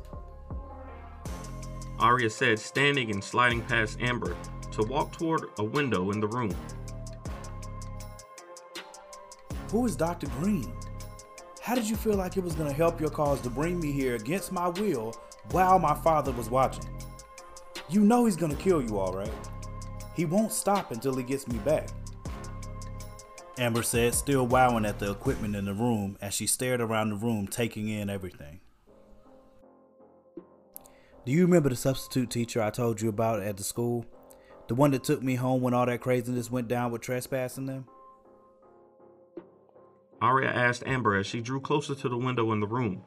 Arya 1.99 2.29
said, 2.29 2.59
standing 2.59 3.11
and 3.11 3.23
sliding 3.23 3.61
past 3.61 3.99
Amber 4.01 4.35
to 4.71 4.83
walk 4.83 5.11
toward 5.11 5.45
a 5.57 5.63
window 5.63 6.11
in 6.11 6.19
the 6.19 6.27
room. 6.27 6.55
Who 9.71 9.85
is 9.85 9.95
Dr. 9.95 10.27
Green? 10.39 10.71
How 11.61 11.75
did 11.75 11.89
you 11.89 11.95
feel 11.95 12.15
like 12.15 12.37
it 12.37 12.43
was 12.43 12.53
going 12.53 12.69
to 12.69 12.75
help 12.75 13.01
your 13.01 13.09
cause 13.09 13.41
to 13.41 13.49
bring 13.49 13.79
me 13.79 13.91
here 13.91 14.15
against 14.15 14.51
my 14.51 14.69
will 14.69 15.13
while 15.51 15.79
my 15.79 15.95
father 15.95 16.31
was 16.31 16.49
watching? 16.49 16.85
You 17.89 18.01
know 18.01 18.25
he's 18.25 18.35
going 18.35 18.55
to 18.55 18.61
kill 18.61 18.81
you, 18.81 18.99
all 18.99 19.13
right? 19.13 19.33
He 20.15 20.25
won't 20.25 20.51
stop 20.51 20.91
until 20.91 21.15
he 21.15 21.23
gets 21.23 21.47
me 21.47 21.57
back. 21.59 21.89
Amber 23.57 23.83
said, 23.83 24.13
still 24.13 24.45
wowing 24.45 24.85
at 24.85 24.99
the 24.99 25.11
equipment 25.11 25.55
in 25.55 25.65
the 25.65 25.73
room 25.73 26.17
as 26.21 26.33
she 26.33 26.45
stared 26.45 26.81
around 26.81 27.09
the 27.09 27.15
room, 27.15 27.47
taking 27.47 27.87
in 27.87 28.09
everything. 28.09 28.59
Do 31.25 31.31
you 31.31 31.41
remember 31.41 31.69
the 31.69 31.75
substitute 31.75 32.29
teacher 32.29 32.61
I 32.61 32.69
told 32.69 33.01
you 33.01 33.09
about 33.09 33.41
at 33.41 33.57
the 33.57 33.63
school? 33.63 34.05
The 34.67 34.75
one 34.75 34.91
that 34.91 35.03
took 35.03 35.23
me 35.23 35.35
home 35.35 35.61
when 35.61 35.73
all 35.73 35.85
that 35.85 36.01
craziness 36.01 36.51
went 36.51 36.67
down 36.67 36.91
with 36.91 37.01
trespassing 37.01 37.65
them? 37.65 37.85
Aria 40.21 40.51
asked 40.51 40.83
Amber 40.85 41.15
as 41.15 41.25
she 41.25 41.39
drew 41.39 41.61
closer 41.61 41.95
to 41.95 42.09
the 42.09 42.17
window 42.17 42.51
in 42.51 42.59
the 42.59 42.67
room. 42.67 43.03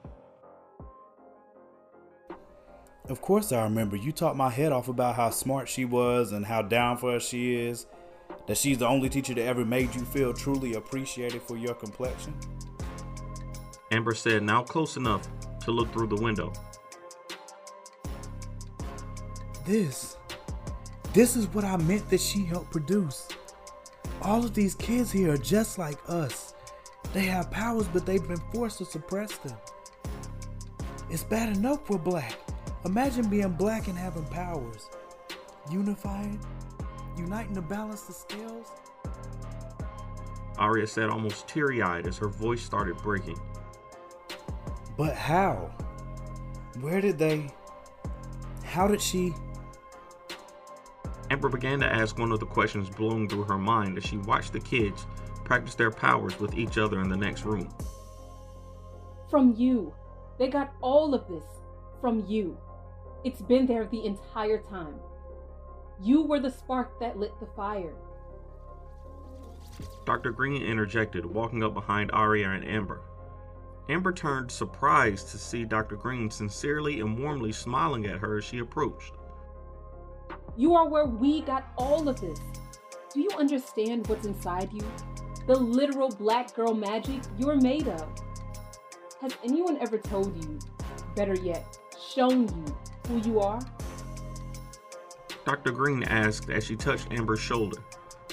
Of 3.09 3.21
course, 3.21 3.53
I 3.53 3.63
remember. 3.65 3.97
You 3.97 4.13
taught 4.13 4.37
my 4.37 4.51
head 4.51 4.73
off 4.73 4.89
about 4.89 5.15
how 5.15 5.31
smart 5.31 5.69
she 5.69 5.85
was 5.85 6.33
and 6.33 6.45
how 6.45 6.63
down 6.63 6.99
for 6.99 7.17
us 7.17 7.27
she 7.27 7.57
is. 7.57 7.87
That 8.49 8.57
she's 8.57 8.79
the 8.79 8.89
only 8.89 9.11
teacher 9.11 9.35
that 9.35 9.45
ever 9.47 9.65
made 9.65 9.95
you 9.95 10.01
feel 10.01 10.33
truly 10.33 10.75
appreciated 10.75 11.43
for 11.43 11.57
your 11.57 11.75
complexion. 11.75 12.35
Amber 13.93 14.15
said, 14.15 14.43
now 14.43 14.63
close 14.63 14.97
enough 14.97 15.29
to 15.61 15.71
look 15.71 15.93
through 15.93 16.09
the 16.09 16.17
window. 16.17 16.53
This, 19.67 20.17
this 21.13 21.37
is 21.37 21.47
what 21.49 21.65
I 21.65 21.77
meant 21.77 22.09
that 22.09 22.21
she 22.21 22.45
helped 22.45 22.71
produce. 22.71 23.29
All 24.23 24.43
of 24.43 24.55
these 24.55 24.75
kids 24.75 25.13
here 25.13 25.35
are 25.35 25.39
just 25.39 25.79
like 25.79 25.99
us. 26.09 26.55
They 27.13 27.27
have 27.27 27.51
powers, 27.51 27.87
but 27.87 28.07
they've 28.07 28.27
been 28.27 28.43
forced 28.53 28.79
to 28.79 28.87
suppress 28.87 29.37
them. 29.39 29.57
It's 31.11 31.23
bad 31.23 31.55
enough 31.55 31.89
we're 31.91 31.99
black. 31.99 32.35
Imagine 32.87 33.29
being 33.29 33.53
black 33.53 33.89
and 33.89 33.99
having 33.99 34.25
powers. 34.25 34.89
Unifying, 35.71 36.41
uniting 37.19 37.55
to 37.55 37.63
balance 37.63 38.03
the 38.03 38.13
scales. 38.13 38.69
Aria 40.59 40.87
said 40.87 41.09
almost 41.09 41.47
teary 41.47 41.83
eyed 41.83 42.07
as 42.07 42.19
her 42.19 42.29
voice 42.29 42.63
started 42.63 42.97
breaking. 42.99 43.39
But 44.97 45.15
how? 45.15 45.71
Where 46.81 47.01
did 47.01 47.19
they? 47.19 47.51
How 48.65 48.89
did 48.89 49.01
she? 49.01 49.33
Amber 51.31 51.49
began 51.49 51.79
to 51.81 51.87
ask 51.87 52.19
one 52.19 52.33
of 52.33 52.41
the 52.41 52.47
questions 52.47 52.89
blowing 52.89 53.29
through 53.29 53.45
her 53.45 53.59
mind 53.59 53.99
as 53.99 54.05
she 54.05 54.17
watched 54.19 54.53
the 54.53 54.61
kids 54.61 55.07
practice 55.45 55.75
their 55.75 55.91
powers 55.91 56.39
with 56.39 56.55
each 56.55 56.77
other 56.77 57.01
in 57.01 57.09
the 57.09 57.17
next 57.17 57.45
room. 57.45 57.69
From 59.31 59.55
you. 59.57 59.95
They 60.39 60.49
got 60.49 60.73
all 60.81 61.15
of 61.15 61.27
this 61.27 61.45
from 62.01 62.25
you. 62.27 62.57
It's 63.25 63.41
been 63.41 63.67
there 63.67 63.87
the 63.87 64.05
entire 64.05 64.59
time. 64.59 64.95
You 66.01 66.23
were 66.23 66.41
the 66.41 66.51
spark 66.51 66.99
that 67.01 67.19
lit 67.19 67.39
the 67.41 67.47
fire. 67.57 67.95
Dr. 70.05 70.33
Green 70.33 70.63
interjected, 70.63 71.27
walking 71.27 71.63
up 71.63 71.75
behind 71.75 72.11
Aria 72.13 72.51
and 72.51 72.65
Amber. 72.65 73.03
Amber 73.89 74.13
turned 74.13 74.51
surprised 74.51 75.29
to 75.31 75.39
see 75.39 75.65
Dr. 75.65 75.97
Green 75.97 76.31
sincerely 76.31 77.01
and 77.01 77.19
warmly 77.19 77.53
smiling 77.53 78.07
at 78.07 78.19
her 78.19 78.39
as 78.39 78.45
she 78.45 78.59
approached. 78.59 79.15
You 80.57 80.75
are 80.75 80.89
where 80.89 81.07
we 81.07 81.41
got 81.43 81.69
all 81.77 82.09
of 82.09 82.21
this. 82.21 82.41
Do 83.13 83.21
you 83.21 83.31
understand 83.39 84.07
what's 84.07 84.27
inside 84.27 84.73
you? 84.73 84.83
The 85.47 85.55
literal 85.55 86.11
black 86.11 86.55
girl 86.55 86.75
magic 86.75 87.21
you're 87.39 87.57
made 87.57 87.89
of. 87.89 88.07
Has 89.21 89.33
anyone 89.43 89.79
ever 89.81 89.99
told 89.99 90.37
you, 90.45 90.59
better 91.17 91.35
yet, 91.35 91.79
shown 92.15 92.49
you 92.49 92.77
who 93.09 93.19
you 93.29 93.41
are? 93.41 93.61
Dr. 95.49 95.73
Green 95.73 96.03
asked 96.03 96.51
as 96.51 96.67
she 96.67 96.77
touched 96.77 97.11
Amber's 97.11 97.41
shoulder, 97.41 97.79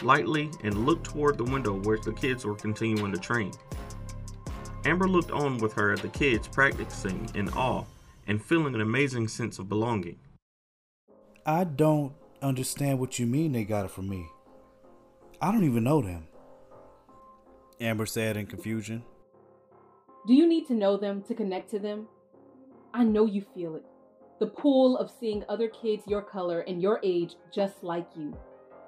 lightly, 0.01 0.51
and 0.65 0.85
looked 0.85 1.05
toward 1.05 1.37
the 1.37 1.45
window 1.45 1.79
where 1.83 1.97
the 1.97 2.11
kids 2.11 2.43
were 2.43 2.55
continuing 2.55 3.13
to 3.13 3.17
train. 3.17 3.53
Amber 4.83 5.07
looked 5.07 5.31
on 5.31 5.57
with 5.59 5.71
her 5.75 5.93
at 5.93 6.01
the 6.01 6.09
kids 6.09 6.49
practicing 6.49 7.29
in 7.33 7.47
awe 7.53 7.85
and 8.27 8.43
feeling 8.43 8.75
an 8.75 8.81
amazing 8.81 9.29
sense 9.29 9.59
of 9.59 9.69
belonging. 9.69 10.19
I 11.45 11.63
don't 11.63 12.11
understand 12.41 12.99
what 12.99 13.17
you 13.17 13.25
mean 13.25 13.53
they 13.53 13.63
got 13.63 13.85
it 13.85 13.91
from 13.91 14.09
me. 14.09 14.27
I 15.41 15.53
don't 15.53 15.63
even 15.63 15.85
know 15.85 16.01
them. 16.01 16.27
Amber 17.79 18.07
said 18.07 18.35
in 18.35 18.45
confusion. 18.45 19.05
Do 20.27 20.33
you 20.33 20.49
need 20.49 20.67
to 20.67 20.73
know 20.73 20.97
them 20.97 21.21
to 21.29 21.33
connect 21.33 21.69
to 21.69 21.79
them? 21.79 22.09
I 22.93 23.05
know 23.05 23.25
you 23.25 23.45
feel 23.55 23.77
it. 23.77 23.85
The 24.39 24.47
pull 24.47 24.97
of 24.97 25.09
seeing 25.09 25.43
other 25.47 25.69
kids 25.69 26.03
your 26.07 26.21
color 26.21 26.61
and 26.61 26.81
your 26.81 26.99
age 27.03 27.35
just 27.53 27.83
like 27.83 28.07
you. 28.15 28.37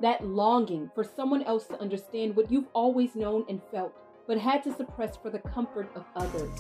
That 0.02 0.26
longing 0.26 0.92
for 0.94 1.04
someone 1.04 1.44
else 1.44 1.68
to 1.68 1.80
understand 1.80 2.36
what 2.36 2.52
you've 2.52 2.68
always 2.74 3.16
known 3.16 3.46
and 3.48 3.62
felt 3.72 3.94
but 4.28 4.38
had 4.38 4.62
to 4.64 4.76
suppress 4.76 5.16
for 5.16 5.30
the 5.30 5.40
comfort 5.40 5.90
of 5.96 6.04
others. 6.16 6.52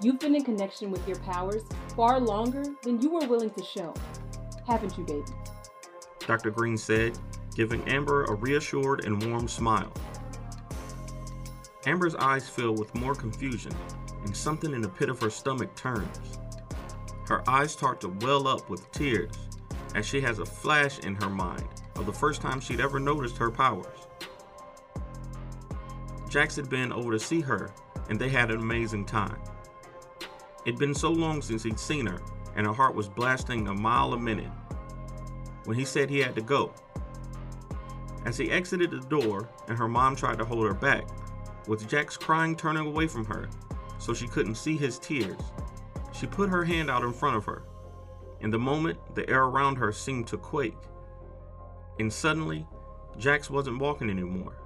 You've 0.00 0.20
been 0.20 0.36
in 0.36 0.44
connection 0.44 0.92
with 0.92 1.06
your 1.08 1.18
powers 1.18 1.62
far 1.96 2.20
longer 2.20 2.62
than 2.84 3.02
you 3.02 3.10
were 3.10 3.26
willing 3.26 3.50
to 3.50 3.64
show, 3.64 3.92
haven't 4.66 4.96
you, 4.96 5.04
baby? 5.04 5.32
Dr. 6.20 6.50
Green 6.50 6.76
said, 6.76 7.18
giving 7.56 7.82
Amber 7.88 8.24
a 8.26 8.34
reassured 8.34 9.04
and 9.04 9.20
warm 9.28 9.48
smile. 9.48 9.92
Amber's 11.86 12.14
eyes 12.14 12.48
fill 12.48 12.74
with 12.74 12.94
more 12.94 13.14
confusion, 13.14 13.72
and 14.24 14.36
something 14.36 14.72
in 14.72 14.80
the 14.80 14.88
pit 14.88 15.08
of 15.08 15.20
her 15.20 15.30
stomach 15.30 15.74
turns. 15.74 16.37
Her 17.28 17.42
eyes 17.46 17.72
start 17.72 18.00
to 18.00 18.08
well 18.08 18.48
up 18.48 18.70
with 18.70 18.90
tears 18.90 19.32
as 19.94 20.06
she 20.06 20.20
has 20.22 20.38
a 20.38 20.46
flash 20.46 20.98
in 21.00 21.14
her 21.16 21.28
mind 21.28 21.68
of 21.96 22.06
the 22.06 22.12
first 22.12 22.40
time 22.40 22.58
she'd 22.58 22.80
ever 22.80 22.98
noticed 22.98 23.36
her 23.36 23.50
powers. 23.50 24.08
Jax 26.30 26.56
had 26.56 26.70
been 26.70 26.90
over 26.90 27.12
to 27.12 27.18
see 27.18 27.42
her, 27.42 27.70
and 28.08 28.18
they 28.18 28.30
had 28.30 28.50
an 28.50 28.60
amazing 28.60 29.04
time. 29.04 29.38
It'd 30.64 30.78
been 30.78 30.94
so 30.94 31.10
long 31.10 31.42
since 31.42 31.62
he'd 31.62 31.78
seen 31.78 32.06
her, 32.06 32.20
and 32.56 32.66
her 32.66 32.72
heart 32.72 32.94
was 32.94 33.08
blasting 33.08 33.68
a 33.68 33.74
mile 33.74 34.14
a 34.14 34.18
minute 34.18 34.50
when 35.64 35.76
he 35.76 35.84
said 35.84 36.08
he 36.08 36.20
had 36.20 36.34
to 36.34 36.42
go. 36.42 36.72
As 38.24 38.38
he 38.38 38.50
exited 38.50 38.90
the 38.90 39.00
door 39.00 39.50
and 39.68 39.76
her 39.76 39.88
mom 39.88 40.16
tried 40.16 40.38
to 40.38 40.46
hold 40.46 40.66
her 40.66 40.74
back, 40.74 41.06
with 41.66 41.86
Jax 41.88 42.16
crying 42.16 42.56
turning 42.56 42.86
away 42.86 43.06
from 43.06 43.26
her 43.26 43.50
so 43.98 44.14
she 44.14 44.26
couldn't 44.26 44.54
see 44.54 44.78
his 44.78 44.98
tears, 44.98 45.36
she 46.18 46.26
put 46.26 46.50
her 46.50 46.64
hand 46.64 46.90
out 46.90 47.04
in 47.04 47.12
front 47.12 47.36
of 47.36 47.44
her. 47.44 47.62
In 48.40 48.50
the 48.50 48.58
moment, 48.58 48.98
the 49.14 49.28
air 49.28 49.44
around 49.44 49.76
her 49.76 49.92
seemed 49.92 50.26
to 50.28 50.36
quake. 50.36 50.76
And 51.98 52.12
suddenly, 52.12 52.66
Jax 53.16 53.50
wasn't 53.50 53.78
walking 53.78 54.10
anymore. 54.10 54.56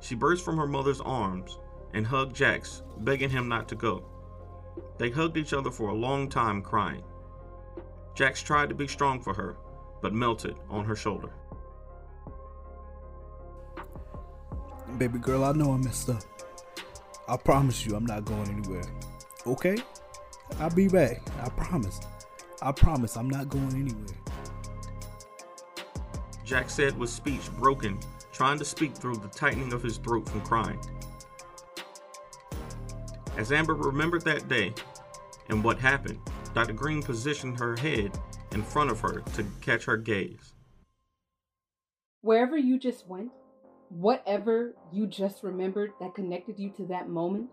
She 0.00 0.14
burst 0.14 0.44
from 0.44 0.56
her 0.56 0.66
mother's 0.66 1.00
arms 1.00 1.58
and 1.92 2.06
hugged 2.06 2.34
Jax, 2.34 2.82
begging 2.98 3.30
him 3.30 3.48
not 3.48 3.68
to 3.68 3.74
go. 3.74 4.04
They 4.98 5.10
hugged 5.10 5.36
each 5.36 5.52
other 5.52 5.70
for 5.70 5.90
a 5.90 5.94
long 5.94 6.28
time, 6.28 6.60
crying. 6.60 7.04
Jax 8.14 8.42
tried 8.42 8.68
to 8.68 8.74
be 8.74 8.88
strong 8.88 9.20
for 9.20 9.34
her, 9.34 9.56
but 10.02 10.12
melted 10.12 10.56
on 10.68 10.84
her 10.84 10.96
shoulder. 10.96 11.30
Baby 14.98 15.18
girl, 15.18 15.44
I 15.44 15.52
know 15.52 15.72
I 15.72 15.76
messed 15.76 16.10
up. 16.10 16.22
I 17.28 17.36
promise 17.36 17.86
you 17.86 17.96
I'm 17.96 18.06
not 18.06 18.24
going 18.24 18.48
anywhere. 18.48 18.84
Okay? 19.46 19.76
I'll 20.58 20.74
be 20.74 20.88
back. 20.88 21.22
I 21.42 21.48
promise. 21.50 22.00
I 22.62 22.72
promise 22.72 23.16
I'm 23.16 23.28
not 23.28 23.48
going 23.48 23.74
anywhere. 23.74 24.16
Jack 26.44 26.70
said 26.70 26.96
with 26.98 27.10
speech 27.10 27.50
broken 27.58 27.98
trying 28.32 28.58
to 28.58 28.64
speak 28.64 28.94
through 28.94 29.16
the 29.16 29.28
tightening 29.28 29.72
of 29.72 29.82
his 29.82 29.96
throat 29.96 30.28
from 30.28 30.40
crying. 30.42 30.80
As 33.36 33.52
Amber 33.52 33.74
remembered 33.74 34.22
that 34.22 34.48
day 34.48 34.74
and 35.48 35.62
what 35.62 35.78
happened, 35.78 36.18
Dr. 36.52 36.72
Green 36.72 37.02
positioned 37.02 37.58
her 37.58 37.76
head 37.76 38.12
in 38.52 38.62
front 38.62 38.90
of 38.90 39.00
her 39.00 39.22
to 39.34 39.44
catch 39.60 39.84
her 39.84 39.96
gaze. 39.96 40.52
Wherever 42.22 42.56
you 42.56 42.78
just 42.78 43.06
went, 43.06 43.30
whatever 43.88 44.74
you 44.92 45.06
just 45.06 45.42
remembered 45.42 45.92
that 46.00 46.14
connected 46.14 46.58
you 46.58 46.70
to 46.70 46.86
that 46.86 47.08
moment, 47.08 47.48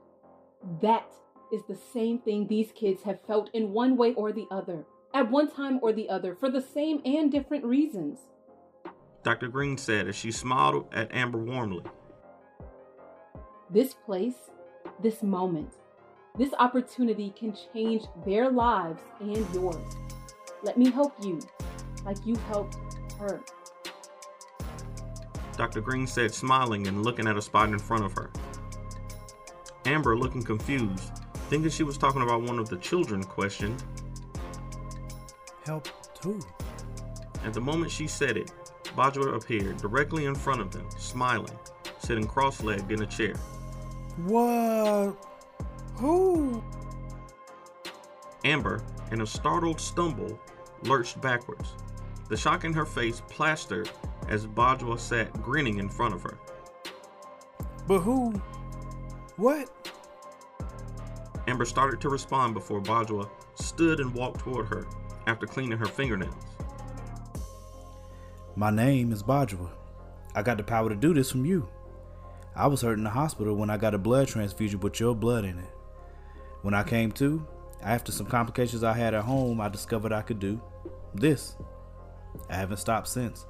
that 0.82 1.06
is 1.52 1.64
the 1.68 1.78
same 1.94 2.20
thing 2.20 2.48
these 2.48 2.72
kids 2.72 3.04
have 3.04 3.22
felt 3.22 3.50
in 3.54 3.74
one 3.74 3.98
way 3.98 4.14
or 4.14 4.32
the 4.32 4.48
other, 4.52 4.86
at 5.14 5.30
one 5.30 5.50
time 5.50 5.80
or 5.82 5.92
the 5.92 6.10
other, 6.10 6.36
for 6.36 6.50
the 6.50 6.62
same 6.62 7.02
and 7.06 7.32
different 7.32 7.66
reasons. 7.66 8.20
Dr. 9.24 9.50
Green 9.50 9.78
said 9.78 10.08
as 10.08 10.16
she 10.16 10.32
smiled 10.32 10.88
at 10.94 11.14
Amber 11.14 11.38
warmly. 11.38 11.84
This 13.70 13.94
place, 13.94 14.50
this 15.02 15.22
moment, 15.22 15.74
this 16.38 16.54
opportunity 16.58 17.34
can 17.38 17.56
change 17.74 18.04
their 18.26 18.50
lives 18.50 19.02
and 19.20 19.46
yours. 19.54 19.96
Let 20.64 20.78
me 20.78 20.90
help 20.90 21.14
you 21.24 21.40
like 22.06 22.18
you 22.26 22.36
helped 22.48 22.78
her. 23.20 23.42
Dr. 25.58 25.82
Green 25.82 26.08
said, 26.08 26.34
smiling 26.34 26.88
and 26.88 27.04
looking 27.04 27.28
at 27.28 27.38
a 27.38 27.42
spot 27.42 27.70
in 27.70 27.78
front 27.78 28.04
of 28.04 28.14
her. 28.14 28.32
Amber, 29.86 30.18
looking 30.18 30.42
confused, 30.42 31.21
thinking 31.52 31.70
she 31.70 31.84
was 31.84 31.98
talking 31.98 32.22
about 32.22 32.42
one 32.44 32.58
of 32.58 32.70
the 32.70 32.78
children, 32.78 33.22
questioned, 33.22 33.84
Help 35.66 35.90
too. 36.22 36.40
At 37.44 37.54
the 37.54 37.60
moment 37.60 37.92
she 37.92 38.08
said 38.08 38.38
it, 38.38 38.54
Bajwa 38.96 39.36
appeared 39.36 39.76
directly 39.76 40.28
in 40.28 40.34
front 40.34 40.62
of 40.62 40.72
them, 40.72 40.88
smiling, 40.98 41.60
sitting 42.00 42.26
cross 42.26 42.64
legged 42.64 42.90
in 42.90 43.02
a 43.02 43.06
chair. 43.06 43.36
What? 44.24 45.14
Who? 45.96 46.64
Amber, 48.46 48.82
in 49.12 49.20
a 49.20 49.28
startled 49.28 49.82
stumble, 49.82 50.40
lurched 50.84 51.20
backwards. 51.20 51.74
The 52.30 52.38
shock 52.38 52.64
in 52.64 52.72
her 52.72 52.86
face 52.86 53.22
plastered 53.28 53.90
as 54.30 54.48
Bajwa 54.48 54.98
sat 54.98 55.34
grinning 55.44 55.80
in 55.80 55.90
front 55.90 56.14
of 56.14 56.24
her. 56.24 56.40
But 57.88 58.00
who? 58.00 58.32
What? 59.36 59.81
Amber 61.52 61.66
started 61.66 62.00
to 62.00 62.08
respond 62.08 62.54
before 62.54 62.80
Bajwa 62.80 63.30
stood 63.56 64.00
and 64.00 64.14
walked 64.14 64.40
toward 64.40 64.68
her 64.68 64.88
after 65.28 65.46
cleaning 65.46 65.78
her 65.78 65.86
fingernails. 65.86 66.34
My 68.56 68.70
name 68.72 69.12
is 69.12 69.22
Bajwa. 69.22 69.70
I 70.34 70.44
got 70.44 70.56
the 70.56 70.64
power 70.64 70.88
to 70.88 70.96
do 70.96 71.14
this 71.14 71.30
from 71.30 71.44
you. 71.44 71.68
I 72.56 72.68
was 72.68 72.82
hurt 72.82 72.98
in 72.98 73.04
the 73.04 73.10
hospital 73.10 73.54
when 73.56 73.70
I 73.70 73.76
got 73.76 73.94
a 73.94 73.98
blood 73.98 74.30
transfusion 74.30 74.80
with 74.80 74.98
your 75.02 75.14
blood 75.14 75.44
in 75.44 75.60
it. 75.60 75.70
When 76.62 76.74
I 76.74 76.84
came 76.84 77.12
to, 77.14 77.46
after 77.82 78.14
some 78.14 78.28
complications 78.28 78.82
I 78.82 78.94
had 78.94 79.14
at 79.14 79.26
home, 79.26 79.60
I 79.60 79.68
discovered 79.68 80.14
I 80.14 80.22
could 80.22 80.40
do 80.40 80.62
this. 81.14 81.58
I 82.50 82.56
haven't 82.56 82.78
stopped 82.78 83.10
since. 83.10 83.46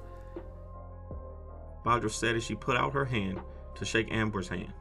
Bajwa 1.86 2.10
said 2.10 2.34
as 2.34 2.42
she 2.42 2.56
put 2.56 2.76
out 2.76 2.94
her 2.94 3.04
hand 3.04 3.40
to 3.76 3.84
shake 3.84 4.10
Amber's 4.10 4.48
hand. 4.48 4.72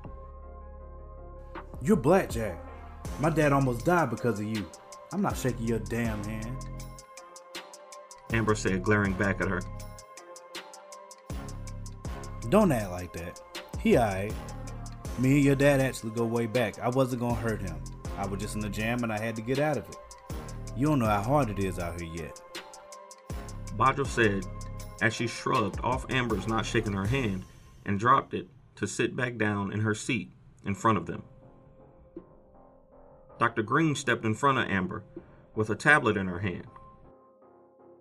You're 1.84 1.98
Blackjack. 1.98 2.71
My 3.20 3.30
dad 3.30 3.54
almost 3.54 3.86
died 3.86 4.10
because 4.10 4.40
of 4.40 4.46
you. 4.46 4.66
I'm 5.14 5.22
not 5.22 5.38
shaking 5.38 5.68
your 5.68 5.80
damn 5.80 6.24
hand. 6.24 6.58
Amber 8.32 8.56
said, 8.56 8.84
glaring 8.84 9.14
back 9.14 9.42
at 9.42 9.48
her. 9.48 9.62
Don't 12.50 12.72
act 12.72 12.92
like 12.92 13.14
that. 13.14 13.40
He 13.80 13.98
alright. 13.98 14.34
Me 15.20 15.36
and 15.36 15.44
your 15.44 15.56
dad 15.56 15.82
actually 15.82 16.12
go 16.12 16.26
way 16.26 16.48
back. 16.48 16.80
I 16.80 16.90
wasn't 16.90 17.22
gonna 17.22 17.36
hurt 17.36 17.62
him. 17.62 17.82
I 18.18 18.26
was 18.26 18.40
just 18.40 18.56
in 18.56 18.64
a 18.64 18.70
jam 18.70 19.04
and 19.04 19.12
I 19.12 19.20
had 19.20 19.36
to 19.36 19.42
get 19.42 19.60
out 19.60 19.78
of 19.78 19.88
it. 19.88 19.98
You 20.76 20.88
don't 20.88 21.00
know 21.00 21.08
how 21.08 21.22
hard 21.22 21.50
it 21.50 21.60
is 21.60 21.80
out 21.80 22.00
here 22.00 22.10
yet. 22.14 22.42
Bajwa 23.78 24.06
said 24.06 24.46
as 25.02 25.14
she 25.14 25.28
shrugged 25.28 25.80
off 25.84 26.06
Amber's 26.10 26.48
not 26.48 26.66
shaking 26.66 26.94
her 26.94 27.06
hand 27.06 27.44
and 27.86 28.00
dropped 28.00 28.34
it 28.34 28.48
to 28.76 28.88
sit 28.88 29.16
back 29.16 29.38
down 29.38 29.72
in 29.72 29.82
her 29.82 29.96
seat 29.96 30.32
in 30.66 30.76
front 30.76 30.98
of 30.98 31.06
them. 31.06 31.24
Dr. 33.42 33.64
Green 33.64 33.96
stepped 33.96 34.24
in 34.24 34.36
front 34.36 34.60
of 34.60 34.70
Amber 34.70 35.04
with 35.56 35.72
a 35.72 35.76
tablet 35.76 36.16
in 36.16 36.28
her 36.28 36.38
hand. 36.38 36.68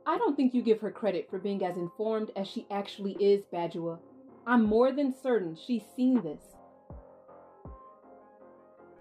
I 0.05 0.19
don't 0.19 0.37
think 0.37 0.53
you 0.53 0.61
give 0.61 0.83
her 0.83 0.91
credit 0.91 1.29
for 1.31 1.39
being 1.39 1.65
as 1.65 1.79
informed 1.79 2.31
as 2.37 2.47
she 2.47 2.67
actually 2.71 3.13
is, 3.13 3.45
Bajwa. 3.51 3.99
I'm 4.47 4.63
more 4.63 4.93
than 4.93 5.15
certain 5.23 5.57
she's 5.57 5.85
seen 5.97 6.21
this. 6.21 6.43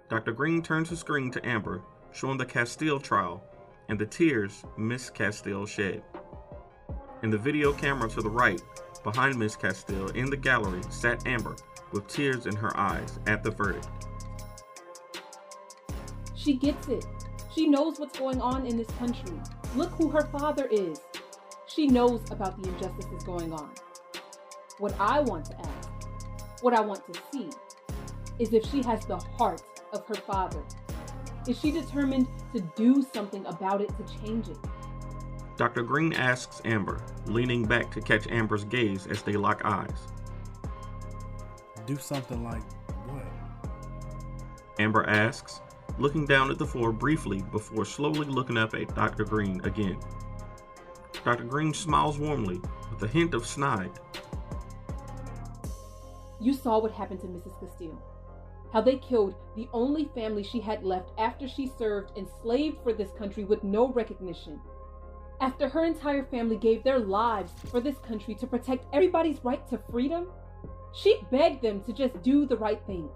Dr. 0.09 0.31
Green 0.31 0.61
turns 0.61 0.89
the 0.89 0.95
screen 0.95 1.29
to 1.31 1.45
Amber, 1.45 1.81
showing 2.13 2.37
the 2.37 2.45
Castile 2.45 3.01
trial 3.01 3.43
and 3.89 3.99
the 3.99 4.05
tears 4.05 4.63
Miss 4.77 5.09
Castile 5.09 5.65
shed. 5.65 6.01
In 7.21 7.31
the 7.31 7.37
video 7.37 7.73
camera 7.73 8.07
to 8.11 8.21
the 8.21 8.29
right, 8.29 8.61
behind 9.03 9.37
Miss 9.37 9.57
Castile 9.57 10.07
in 10.11 10.29
the 10.29 10.37
gallery, 10.37 10.83
sat 10.89 11.27
Amber 11.27 11.57
with 11.91 12.07
tears 12.07 12.45
in 12.45 12.55
her 12.55 12.75
eyes 12.77 13.19
at 13.27 13.43
the 13.43 13.51
verdict. 13.51 13.89
She 16.39 16.53
gets 16.53 16.87
it. 16.87 17.05
She 17.53 17.67
knows 17.67 17.99
what's 17.99 18.17
going 18.17 18.39
on 18.39 18.65
in 18.65 18.77
this 18.77 18.87
country. 18.91 19.33
Look 19.75 19.91
who 19.91 20.09
her 20.09 20.21
father 20.27 20.67
is. 20.71 21.01
She 21.67 21.87
knows 21.87 22.21
about 22.31 22.61
the 22.61 22.69
injustices 22.69 23.23
going 23.23 23.51
on. 23.51 23.71
What 24.77 24.95
I 24.99 25.19
want 25.19 25.45
to 25.47 25.59
ask, 25.59 25.89
what 26.61 26.73
I 26.73 26.79
want 26.79 27.01
to 27.11 27.19
see, 27.33 27.49
is 28.39 28.53
if 28.53 28.65
she 28.71 28.81
has 28.83 29.05
the 29.05 29.17
heart 29.17 29.61
of 29.91 30.05
her 30.05 30.15
father. 30.15 30.63
Is 31.45 31.59
she 31.59 31.71
determined 31.71 32.27
to 32.53 32.61
do 32.77 33.05
something 33.13 33.45
about 33.45 33.81
it 33.81 33.91
to 33.97 34.19
change 34.21 34.47
it? 34.47 34.57
Dr. 35.57 35.83
Green 35.83 36.13
asks 36.13 36.61
Amber, 36.63 37.01
leaning 37.25 37.65
back 37.65 37.91
to 37.91 37.99
catch 37.99 38.27
Amber's 38.27 38.63
gaze 38.63 39.07
as 39.07 39.21
they 39.23 39.33
lock 39.33 39.61
eyes. 39.65 40.07
Do 41.85 41.97
something 41.97 42.45
like 42.45 42.63
what? 43.07 43.25
Amber 44.79 45.05
asks, 45.09 45.59
looking 45.99 46.25
down 46.25 46.49
at 46.49 46.57
the 46.57 46.65
floor 46.65 46.91
briefly 46.91 47.41
before 47.51 47.85
slowly 47.85 48.25
looking 48.25 48.57
up 48.57 48.73
at 48.73 48.95
Dr. 48.95 49.25
Green 49.25 49.59
again. 49.65 49.99
Dr. 51.23 51.43
Green 51.43 51.73
smiles 51.73 52.17
warmly 52.17 52.61
with 52.91 53.03
a 53.03 53.07
hint 53.07 53.33
of 53.33 53.45
snide. 53.45 53.91
You 56.39 56.53
saw 56.53 56.79
what 56.79 56.93
happened 56.93 57.19
to 57.21 57.27
Mrs. 57.27 57.59
Castile. 57.59 58.01
How 58.71 58.81
they 58.81 58.97
killed 58.97 59.35
the 59.55 59.67
only 59.73 60.05
family 60.15 60.43
she 60.43 60.61
had 60.61 60.83
left 60.83 61.09
after 61.17 61.47
she 61.47 61.71
served 61.77 62.11
and 62.15 62.27
enslaved 62.27 62.81
for 62.81 62.93
this 62.93 63.11
country 63.17 63.43
with 63.43 63.63
no 63.63 63.91
recognition. 63.91 64.61
After 65.41 65.67
her 65.67 65.85
entire 65.85 66.23
family 66.23 66.57
gave 66.57 66.83
their 66.83 66.99
lives 66.99 67.51
for 67.65 67.81
this 67.81 67.97
country 67.97 68.35
to 68.35 68.47
protect 68.47 68.85
everybody's 68.93 69.43
right 69.43 69.67
to 69.69 69.77
freedom, 69.77 70.27
she 70.93 71.21
begged 71.31 71.61
them 71.61 71.81
to 71.83 71.93
just 71.93 72.21
do 72.21 72.45
the 72.45 72.57
right 72.57 72.81
thing 72.85 73.09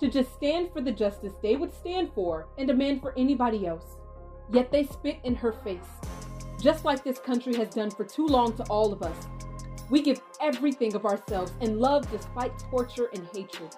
to 0.00 0.08
just 0.08 0.32
stand 0.34 0.72
for 0.72 0.80
the 0.80 0.92
justice 0.92 1.32
they 1.42 1.56
would 1.56 1.74
stand 1.74 2.10
for 2.14 2.46
and 2.56 2.68
demand 2.68 3.00
for 3.00 3.14
anybody 3.16 3.66
else. 3.66 3.96
Yet 4.50 4.70
they 4.70 4.84
spit 4.84 5.18
in 5.24 5.34
her 5.34 5.52
face, 5.52 5.88
just 6.60 6.84
like 6.84 7.04
this 7.04 7.18
country 7.18 7.54
has 7.56 7.68
done 7.68 7.90
for 7.90 8.04
too 8.04 8.26
long 8.26 8.56
to 8.56 8.62
all 8.64 8.92
of 8.92 9.02
us. 9.02 9.26
We 9.90 10.02
give 10.02 10.20
everything 10.40 10.94
of 10.94 11.04
ourselves 11.04 11.52
and 11.60 11.80
love 11.80 12.10
despite 12.10 12.58
torture 12.70 13.08
and 13.12 13.26
hatred. 13.34 13.74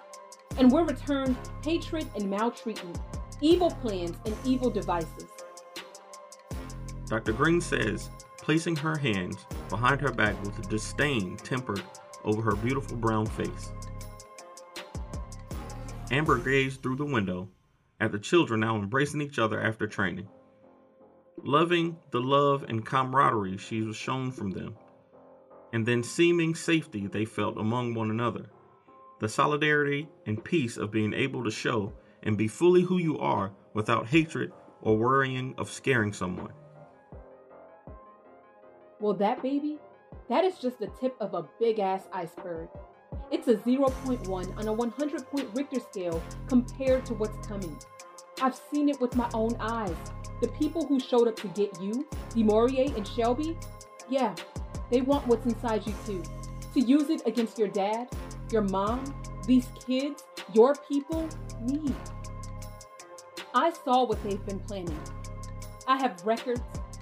And 0.57 0.71
we're 0.71 0.83
returned 0.83 1.37
hatred 1.63 2.07
and 2.15 2.29
maltreatment, 2.29 2.99
evil 3.41 3.71
plans 3.71 4.17
and 4.25 4.35
evil 4.45 4.69
devices. 4.69 5.27
Dr. 7.05 7.33
Green 7.33 7.59
says, 7.59 8.09
placing 8.37 8.75
her 8.77 8.97
hands 8.97 9.45
behind 9.69 10.01
her 10.01 10.11
back 10.11 10.41
with 10.43 10.57
a 10.59 10.61
disdain 10.63 11.37
tempered 11.37 11.83
over 12.23 12.41
her 12.41 12.55
beautiful 12.55 12.97
brown 12.97 13.25
face. 13.25 13.71
Amber 16.11 16.37
gazed 16.37 16.83
through 16.83 16.97
the 16.97 17.05
window 17.05 17.47
at 18.01 18.11
the 18.11 18.19
children 18.19 18.59
now 18.59 18.75
embracing 18.75 19.21
each 19.21 19.39
other 19.39 19.61
after 19.61 19.87
training. 19.87 20.27
Loving 21.41 21.95
the 22.11 22.19
love 22.19 22.63
and 22.67 22.85
camaraderie 22.85 23.55
she 23.55 23.81
was 23.81 23.95
shown 23.95 24.29
from 24.29 24.51
them, 24.51 24.75
and 25.71 25.85
then 25.85 26.03
seeming 26.03 26.53
safety 26.53 27.07
they 27.07 27.23
felt 27.23 27.57
among 27.57 27.93
one 27.93 28.11
another. 28.11 28.49
The 29.21 29.29
solidarity 29.29 30.09
and 30.25 30.43
peace 30.43 30.75
of 30.75 30.91
being 30.91 31.13
able 31.13 31.45
to 31.45 31.51
show 31.51 31.93
and 32.23 32.37
be 32.37 32.49
fully 32.49 32.81
who 32.81 32.97
you 32.97 33.17
are 33.17 33.53
without 33.73 34.07
hatred 34.07 34.51
or 34.81 34.97
worrying 34.97 35.55
of 35.57 35.71
scaring 35.71 36.11
someone. 36.11 36.51
Well, 38.99 39.13
that 39.13 39.41
baby, 39.41 39.79
that 40.27 40.43
is 40.43 40.59
just 40.59 40.77
the 40.77 40.91
tip 40.99 41.15
of 41.21 41.33
a 41.33 41.47
big 41.57 41.79
ass 41.79 42.03
iceberg. 42.11 42.67
It's 43.31 43.47
a 43.47 43.55
0.1 43.55 44.57
on 44.57 44.67
a 44.67 44.73
100 44.73 45.31
point 45.31 45.49
Richter 45.53 45.79
scale 45.79 46.21
compared 46.47 47.05
to 47.05 47.13
what's 47.13 47.47
coming. 47.47 47.77
I've 48.41 48.59
seen 48.71 48.89
it 48.89 48.99
with 48.99 49.15
my 49.15 49.29
own 49.33 49.55
eyes. 49.59 49.95
The 50.41 50.47
people 50.49 50.85
who 50.85 50.99
showed 50.99 51.27
up 51.27 51.35
to 51.37 51.47
get 51.49 51.79
you, 51.81 52.07
DeMaurier 52.31 52.95
and 52.95 53.07
Shelby, 53.07 53.57
yeah, 54.09 54.35
they 54.89 55.01
want 55.01 55.27
what's 55.27 55.45
inside 55.45 55.85
you 55.85 55.93
too. 56.05 56.23
To 56.73 56.79
use 56.79 57.09
it 57.09 57.21
against 57.25 57.57
your 57.57 57.67
dad, 57.67 58.09
your 58.51 58.63
mom, 58.63 59.03
these 59.45 59.69
kids, 59.85 60.23
your 60.53 60.75
people, 60.87 61.27
me. 61.61 61.93
I 63.53 63.71
saw 63.71 64.05
what 64.05 64.21
they've 64.23 64.45
been 64.45 64.59
planning. 64.59 64.99
I 65.87 65.97
have 66.01 66.21
records, 66.25 66.61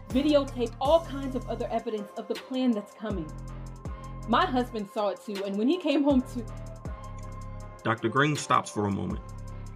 videotape, 0.09 0.73
all 0.81 1.05
kinds 1.05 1.35
of 1.35 1.47
other 1.49 1.67
evidence 1.71 2.09
of 2.17 2.27
the 2.27 2.35
plan 2.35 2.71
that's 2.71 2.93
coming. 2.93 3.29
My 4.29 4.45
husband 4.45 4.87
saw 4.93 5.09
it 5.09 5.19
too, 5.25 5.43
and 5.43 5.57
when 5.57 5.67
he 5.67 5.77
came 5.79 6.03
home 6.03 6.21
to. 6.21 6.45
Dr. 7.83 8.09
Green 8.09 8.35
stops 8.35 8.69
for 8.69 8.85
a 8.85 8.91
moment, 8.91 9.21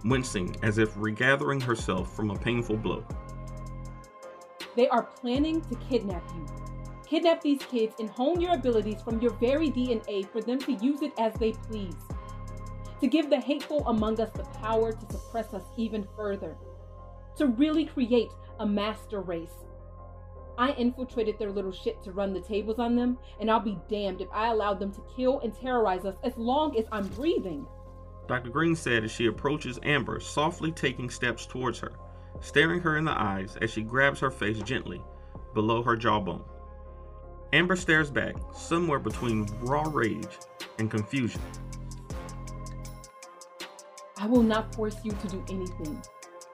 wincing 0.04 0.54
as 0.62 0.78
if 0.78 0.94
regathering 0.94 1.60
herself 1.60 2.14
from 2.14 2.30
a 2.30 2.38
painful 2.38 2.76
blow. 2.76 3.04
They 4.76 4.88
are 4.88 5.02
planning 5.02 5.60
to 5.62 5.74
kidnap 5.90 6.22
you. 6.36 6.46
Kidnap 7.04 7.42
these 7.42 7.62
kids 7.64 7.96
and 7.98 8.08
hone 8.08 8.40
your 8.40 8.54
abilities 8.54 9.02
from 9.02 9.20
your 9.20 9.32
very 9.34 9.70
DNA 9.70 10.30
for 10.30 10.40
them 10.40 10.60
to 10.60 10.72
use 10.74 11.02
it 11.02 11.12
as 11.18 11.34
they 11.34 11.50
please. 11.52 11.96
To 13.00 13.08
give 13.08 13.30
the 13.30 13.40
hateful 13.40 13.84
among 13.88 14.20
us 14.20 14.30
the 14.30 14.44
power 14.44 14.92
to 14.92 15.06
suppress 15.10 15.52
us 15.52 15.64
even 15.76 16.06
further. 16.14 16.56
To 17.38 17.48
really 17.48 17.86
create 17.86 18.30
a 18.60 18.66
master 18.66 19.20
race 19.20 19.64
I 20.56 20.72
infiltrated 20.72 21.38
their 21.38 21.50
little 21.50 21.72
shit 21.72 22.02
to 22.04 22.12
run 22.12 22.32
the 22.32 22.40
tables 22.40 22.78
on 22.78 22.94
them, 22.94 23.18
and 23.40 23.50
I'll 23.50 23.60
be 23.60 23.78
damned 23.88 24.20
if 24.20 24.28
I 24.32 24.48
allowed 24.48 24.78
them 24.78 24.92
to 24.92 25.04
kill 25.16 25.40
and 25.40 25.54
terrorize 25.54 26.04
us 26.04 26.16
as 26.22 26.36
long 26.36 26.78
as 26.78 26.84
I'm 26.92 27.08
breathing. 27.08 27.66
Dr. 28.26 28.50
Green 28.50 28.76
said 28.76 29.04
as 29.04 29.10
she 29.10 29.26
approaches 29.26 29.78
Amber, 29.82 30.20
softly 30.20 30.72
taking 30.72 31.10
steps 31.10 31.44
towards 31.44 31.78
her, 31.80 31.92
staring 32.40 32.80
her 32.80 32.96
in 32.96 33.04
the 33.04 33.20
eyes 33.20 33.56
as 33.60 33.70
she 33.70 33.82
grabs 33.82 34.20
her 34.20 34.30
face 34.30 34.60
gently 34.60 35.02
below 35.52 35.82
her 35.82 35.96
jawbone. 35.96 36.44
Amber 37.52 37.76
stares 37.76 38.10
back, 38.10 38.34
somewhere 38.52 38.98
between 38.98 39.46
raw 39.60 39.88
rage 39.92 40.38
and 40.78 40.90
confusion. 40.90 41.40
I 44.16 44.26
will 44.26 44.42
not 44.42 44.74
force 44.74 44.96
you 45.04 45.12
to 45.12 45.28
do 45.28 45.44
anything. 45.48 46.02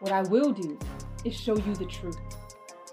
What 0.00 0.12
I 0.12 0.22
will 0.22 0.52
do 0.52 0.78
is 1.24 1.34
show 1.38 1.56
you 1.56 1.74
the 1.74 1.84
truth. 1.86 2.18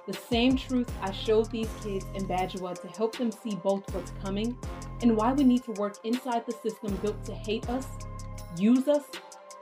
The 0.08 0.14
same 0.14 0.56
truth 0.56 0.90
I 1.02 1.12
showed 1.12 1.52
these 1.52 1.70
kids 1.84 2.06
in 2.16 2.26
Bajwa 2.28 2.80
to 2.82 2.88
help 2.88 3.18
them 3.18 3.30
see 3.30 3.56
both 3.56 3.94
what's 3.94 4.14
coming 4.24 4.58
and 5.02 5.18
why 5.18 5.34
we 5.34 5.44
need 5.44 5.66
to 5.66 5.74
work 5.74 5.98
inside 6.06 6.46
the 6.46 6.54
system 6.54 6.96
built 7.02 7.22
to 7.26 7.36
hate 7.36 7.70
us, 7.70 7.86
use 8.58 8.88
us, 8.88 9.04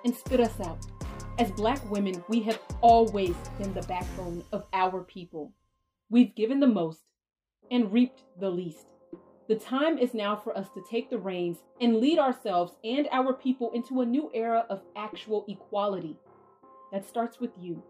and 0.03 0.15
spit 0.15 0.39
us 0.39 0.60
out. 0.60 0.86
As 1.39 1.51
black 1.51 1.84
women, 1.89 2.23
we 2.29 2.41
have 2.43 2.60
always 2.81 3.36
been 3.58 3.73
the 3.73 3.81
backbone 3.81 4.43
of 4.51 4.67
our 4.71 5.01
people. 5.01 5.51
We've 6.12 6.36
given 6.36 6.60
the 6.60 6.67
most 6.67 7.01
and 7.71 7.91
reaped 7.91 8.21
the 8.39 8.51
least. 8.51 8.86
The 9.47 9.55
time 9.55 9.97
is 9.97 10.13
now 10.13 10.36
for 10.36 10.55
us 10.55 10.69
to 10.75 10.84
take 10.89 11.10
the 11.10 11.17
reins 11.17 11.58
and 11.81 11.97
lead 11.97 12.19
ourselves 12.19 12.73
and 12.84 13.08
our 13.12 13.34
people 13.34 13.71
into 13.73 14.01
a 14.01 14.05
new 14.05 14.29
era 14.34 14.67
of 14.69 14.84
actual 14.95 15.43
equality. 15.47 16.17
That 16.91 17.08
starts 17.08 17.39
with 17.39 17.51
you. 17.60 17.81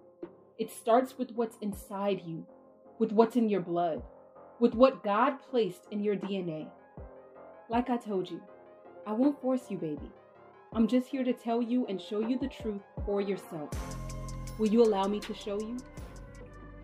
It 0.57 0.71
starts 0.71 1.17
with 1.17 1.31
what's 1.33 1.57
inside 1.57 2.21
you, 2.25 2.45
with 2.97 3.11
what's 3.11 3.35
in 3.35 3.49
your 3.49 3.59
blood, 3.59 4.01
with 4.59 4.73
what 4.73 5.03
God 5.03 5.37
placed 5.49 5.81
in 5.91 6.01
your 6.01 6.15
DNA. 6.15 6.69
Like 7.69 7.89
I 7.89 7.97
told 7.97 8.29
you, 8.29 8.41
I 9.05 9.11
won't 9.11 9.41
force 9.41 9.69
you, 9.69 9.77
baby. 9.77 10.09
I'm 10.71 10.87
just 10.87 11.07
here 11.07 11.25
to 11.25 11.33
tell 11.33 11.61
you 11.61 11.85
and 11.87 12.01
show 12.01 12.21
you 12.21 12.39
the 12.39 12.47
truth 12.47 12.81
for 13.05 13.19
yourself. 13.19 13.69
Will 14.57 14.67
you 14.67 14.81
allow 14.81 15.07
me 15.07 15.19
to 15.21 15.33
show 15.33 15.59
you? 15.59 15.77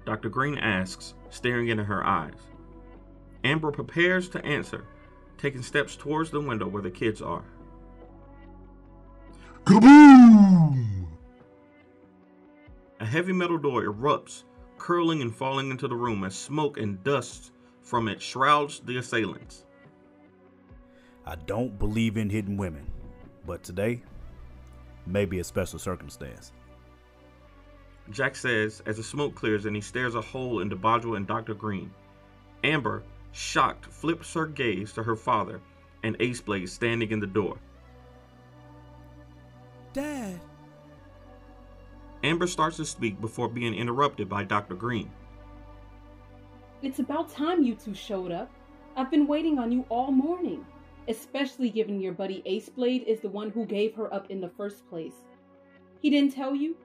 Dr. 0.05 0.27
Green 0.27 0.57
asks, 0.57 1.13
staring 1.29 1.69
into 1.69 1.85
her 1.85 2.05
eyes. 2.05 2.39
Amber 3.45 3.71
prepares 3.71 4.27
to 4.29 4.45
answer, 4.45 4.85
taking 5.37 5.63
steps 5.63 5.95
towards 5.95 6.29
the 6.29 6.41
window 6.41 6.67
where 6.67 6.83
the 6.83 6.91
kids 6.91 7.21
are. 7.21 7.45
Kaboom! 9.65 10.20
A 13.11 13.13
heavy 13.13 13.33
metal 13.33 13.57
door 13.57 13.83
erupts, 13.83 14.45
curling 14.77 15.21
and 15.21 15.35
falling 15.35 15.69
into 15.69 15.89
the 15.89 15.95
room 15.97 16.23
as 16.23 16.33
smoke 16.33 16.77
and 16.77 17.03
dust 17.03 17.51
from 17.81 18.07
it 18.07 18.21
shrouds 18.21 18.79
the 18.85 18.95
assailants. 18.99 19.65
I 21.25 21.35
don't 21.35 21.77
believe 21.77 22.15
in 22.15 22.29
hidden 22.29 22.55
women, 22.55 22.89
but 23.45 23.63
today 23.63 24.01
may 25.05 25.25
be 25.25 25.39
a 25.39 25.43
special 25.43 25.77
circumstance. 25.77 26.53
Jack 28.11 28.33
says 28.33 28.81
as 28.85 28.95
the 28.95 29.03
smoke 29.03 29.35
clears 29.35 29.65
and 29.65 29.75
he 29.75 29.81
stares 29.81 30.15
a 30.15 30.21
hole 30.21 30.61
into 30.61 30.77
Bajwa 30.77 31.17
and 31.17 31.27
Dr. 31.27 31.53
Green. 31.53 31.91
Amber, 32.63 33.03
shocked, 33.33 33.87
flips 33.87 34.33
her 34.35 34.45
gaze 34.45 34.93
to 34.93 35.03
her 35.03 35.17
father 35.17 35.59
and 36.03 36.15
Ace 36.21 36.39
Blade 36.39 36.69
standing 36.69 37.11
in 37.11 37.19
the 37.19 37.27
door. 37.27 37.57
Dad. 39.91 40.39
Amber 42.23 42.47
starts 42.47 42.77
to 42.77 42.85
speak 42.85 43.19
before 43.19 43.47
being 43.47 43.73
interrupted 43.73 44.29
by 44.29 44.43
Dr. 44.43 44.75
Green. 44.75 45.09
It's 46.81 46.99
about 46.99 47.31
time 47.31 47.63
you 47.63 47.75
two 47.75 47.93
showed 47.93 48.31
up. 48.31 48.49
I've 48.95 49.09
been 49.09 49.27
waiting 49.27 49.57
on 49.57 49.71
you 49.71 49.85
all 49.89 50.11
morning, 50.11 50.65
especially 51.07 51.69
given 51.69 52.01
your 52.01 52.13
buddy 52.13 52.41
Ace 52.45 52.69
Blade 52.69 53.03
is 53.07 53.21
the 53.21 53.29
one 53.29 53.49
who 53.49 53.65
gave 53.65 53.95
her 53.95 54.13
up 54.13 54.29
in 54.29 54.41
the 54.41 54.49
first 54.49 54.87
place. 54.89 55.13
He 56.01 56.09
didn't 56.09 56.33
tell 56.33 56.55
you? 56.55 56.75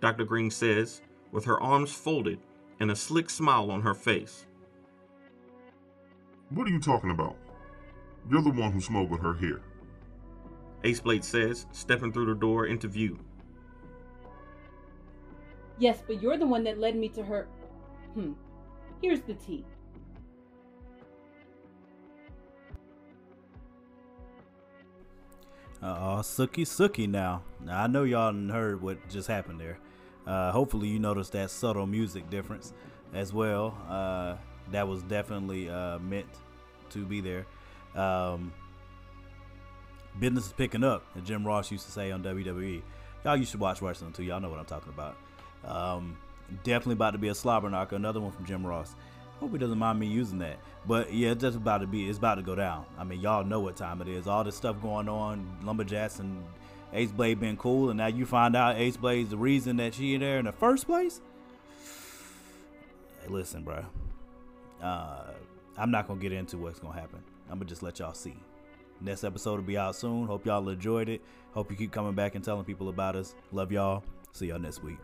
Dr. 0.00 0.24
Green 0.24 0.50
says, 0.50 1.02
with 1.30 1.44
her 1.44 1.60
arms 1.60 1.92
folded 1.92 2.38
and 2.80 2.90
a 2.90 2.96
slick 2.96 3.30
smile 3.30 3.70
on 3.70 3.82
her 3.82 3.94
face. 3.94 4.46
What 6.50 6.66
are 6.66 6.70
you 6.70 6.80
talking 6.80 7.10
about? 7.10 7.36
You're 8.30 8.42
the 8.42 8.50
one 8.50 8.72
who 8.72 8.80
smuggled 8.80 9.20
her 9.20 9.34
here. 9.34 9.62
Ace 10.84 11.00
Blade 11.00 11.24
says, 11.24 11.66
stepping 11.72 12.12
through 12.12 12.26
the 12.26 12.34
door 12.34 12.66
into 12.66 12.88
view. 12.88 13.18
Yes, 15.82 16.00
but 16.06 16.22
you're 16.22 16.36
the 16.36 16.46
one 16.46 16.62
that 16.62 16.78
led 16.78 16.94
me 16.94 17.08
to 17.08 17.24
her. 17.24 17.48
Hmm. 18.14 18.34
Here's 19.02 19.20
the 19.22 19.34
tea. 19.34 19.64
Uh, 25.82 26.22
Sookie 26.22 26.64
Sookie 26.64 27.08
now. 27.08 27.42
Now 27.58 27.82
I 27.82 27.88
know 27.88 28.04
y'all 28.04 28.32
heard 28.32 28.80
what 28.80 28.96
just 29.08 29.26
happened 29.26 29.58
there. 29.58 29.80
Uh, 30.24 30.52
hopefully 30.52 30.86
you 30.86 31.00
noticed 31.00 31.32
that 31.32 31.50
subtle 31.50 31.88
music 31.88 32.30
difference 32.30 32.72
as 33.12 33.32
well. 33.32 33.76
Uh, 33.88 34.36
that 34.70 34.86
was 34.86 35.02
definitely 35.02 35.68
uh, 35.68 35.98
meant 35.98 36.28
to 36.90 37.04
be 37.04 37.20
there. 37.20 37.44
Um, 38.00 38.52
business 40.20 40.46
is 40.46 40.52
picking 40.52 40.84
up, 40.84 41.04
as 41.16 41.24
Jim 41.24 41.44
Ross 41.44 41.72
used 41.72 41.86
to 41.86 41.90
say 41.90 42.12
on 42.12 42.22
WWE. 42.22 42.82
Y'all 43.24 43.36
used 43.36 43.50
to 43.50 43.58
watch 43.58 43.82
wrestling 43.82 44.12
too. 44.12 44.22
Y'all 44.22 44.40
know 44.40 44.48
what 44.48 44.60
I'm 44.60 44.64
talking 44.64 44.92
about. 44.92 45.16
Um, 45.66 46.16
definitely 46.64 46.94
about 46.94 47.12
to 47.12 47.18
be 47.18 47.28
a 47.28 47.34
slobber 47.34 47.70
knocker. 47.70 47.96
Another 47.96 48.20
one 48.20 48.32
from 48.32 48.46
Jim 48.46 48.66
Ross. 48.66 48.94
Hope 49.40 49.52
he 49.52 49.58
doesn't 49.58 49.78
mind 49.78 49.98
me 49.98 50.06
using 50.06 50.38
that. 50.38 50.58
But 50.86 51.12
yeah, 51.12 51.32
it's 51.32 51.42
about 51.44 51.78
to 51.78 51.86
be. 51.86 52.08
It's 52.08 52.18
about 52.18 52.36
to 52.36 52.42
go 52.42 52.54
down. 52.54 52.84
I 52.98 53.04
mean, 53.04 53.20
y'all 53.20 53.44
know 53.44 53.60
what 53.60 53.76
time 53.76 54.00
it 54.00 54.08
is. 54.08 54.26
All 54.26 54.44
this 54.44 54.56
stuff 54.56 54.80
going 54.80 55.08
on. 55.08 55.58
Lumberjacks 55.62 56.20
and 56.20 56.44
Ace 56.92 57.10
Blade 57.10 57.40
been 57.40 57.56
cool, 57.56 57.90
and 57.90 57.98
now 57.98 58.06
you 58.06 58.26
find 58.26 58.54
out 58.54 58.76
Ace 58.76 58.96
Blade's 58.96 59.30
the 59.30 59.36
reason 59.36 59.76
that 59.78 59.94
she 59.94 60.14
in 60.14 60.20
there 60.20 60.38
in 60.38 60.44
the 60.44 60.52
first 60.52 60.86
place. 60.86 61.20
Hey, 63.20 63.28
listen, 63.28 63.62
bro. 63.62 63.84
Uh, 64.80 65.30
I'm 65.76 65.90
not 65.90 66.06
gonna 66.06 66.20
get 66.20 66.32
into 66.32 66.58
what's 66.58 66.78
gonna 66.78 66.98
happen. 66.98 67.20
I'm 67.50 67.58
gonna 67.58 67.68
just 67.68 67.82
let 67.82 67.98
y'all 67.98 68.14
see. 68.14 68.36
Next 69.00 69.24
episode 69.24 69.56
will 69.56 69.62
be 69.62 69.76
out 69.76 69.96
soon. 69.96 70.26
Hope 70.26 70.46
y'all 70.46 70.68
enjoyed 70.68 71.08
it. 71.08 71.22
Hope 71.52 71.70
you 71.70 71.76
keep 71.76 71.92
coming 71.92 72.14
back 72.14 72.34
and 72.34 72.44
telling 72.44 72.64
people 72.64 72.88
about 72.88 73.16
us. 73.16 73.34
Love 73.50 73.72
y'all. 73.72 74.04
See 74.32 74.46
y'all 74.46 74.58
next 74.58 74.82
week. 74.82 74.98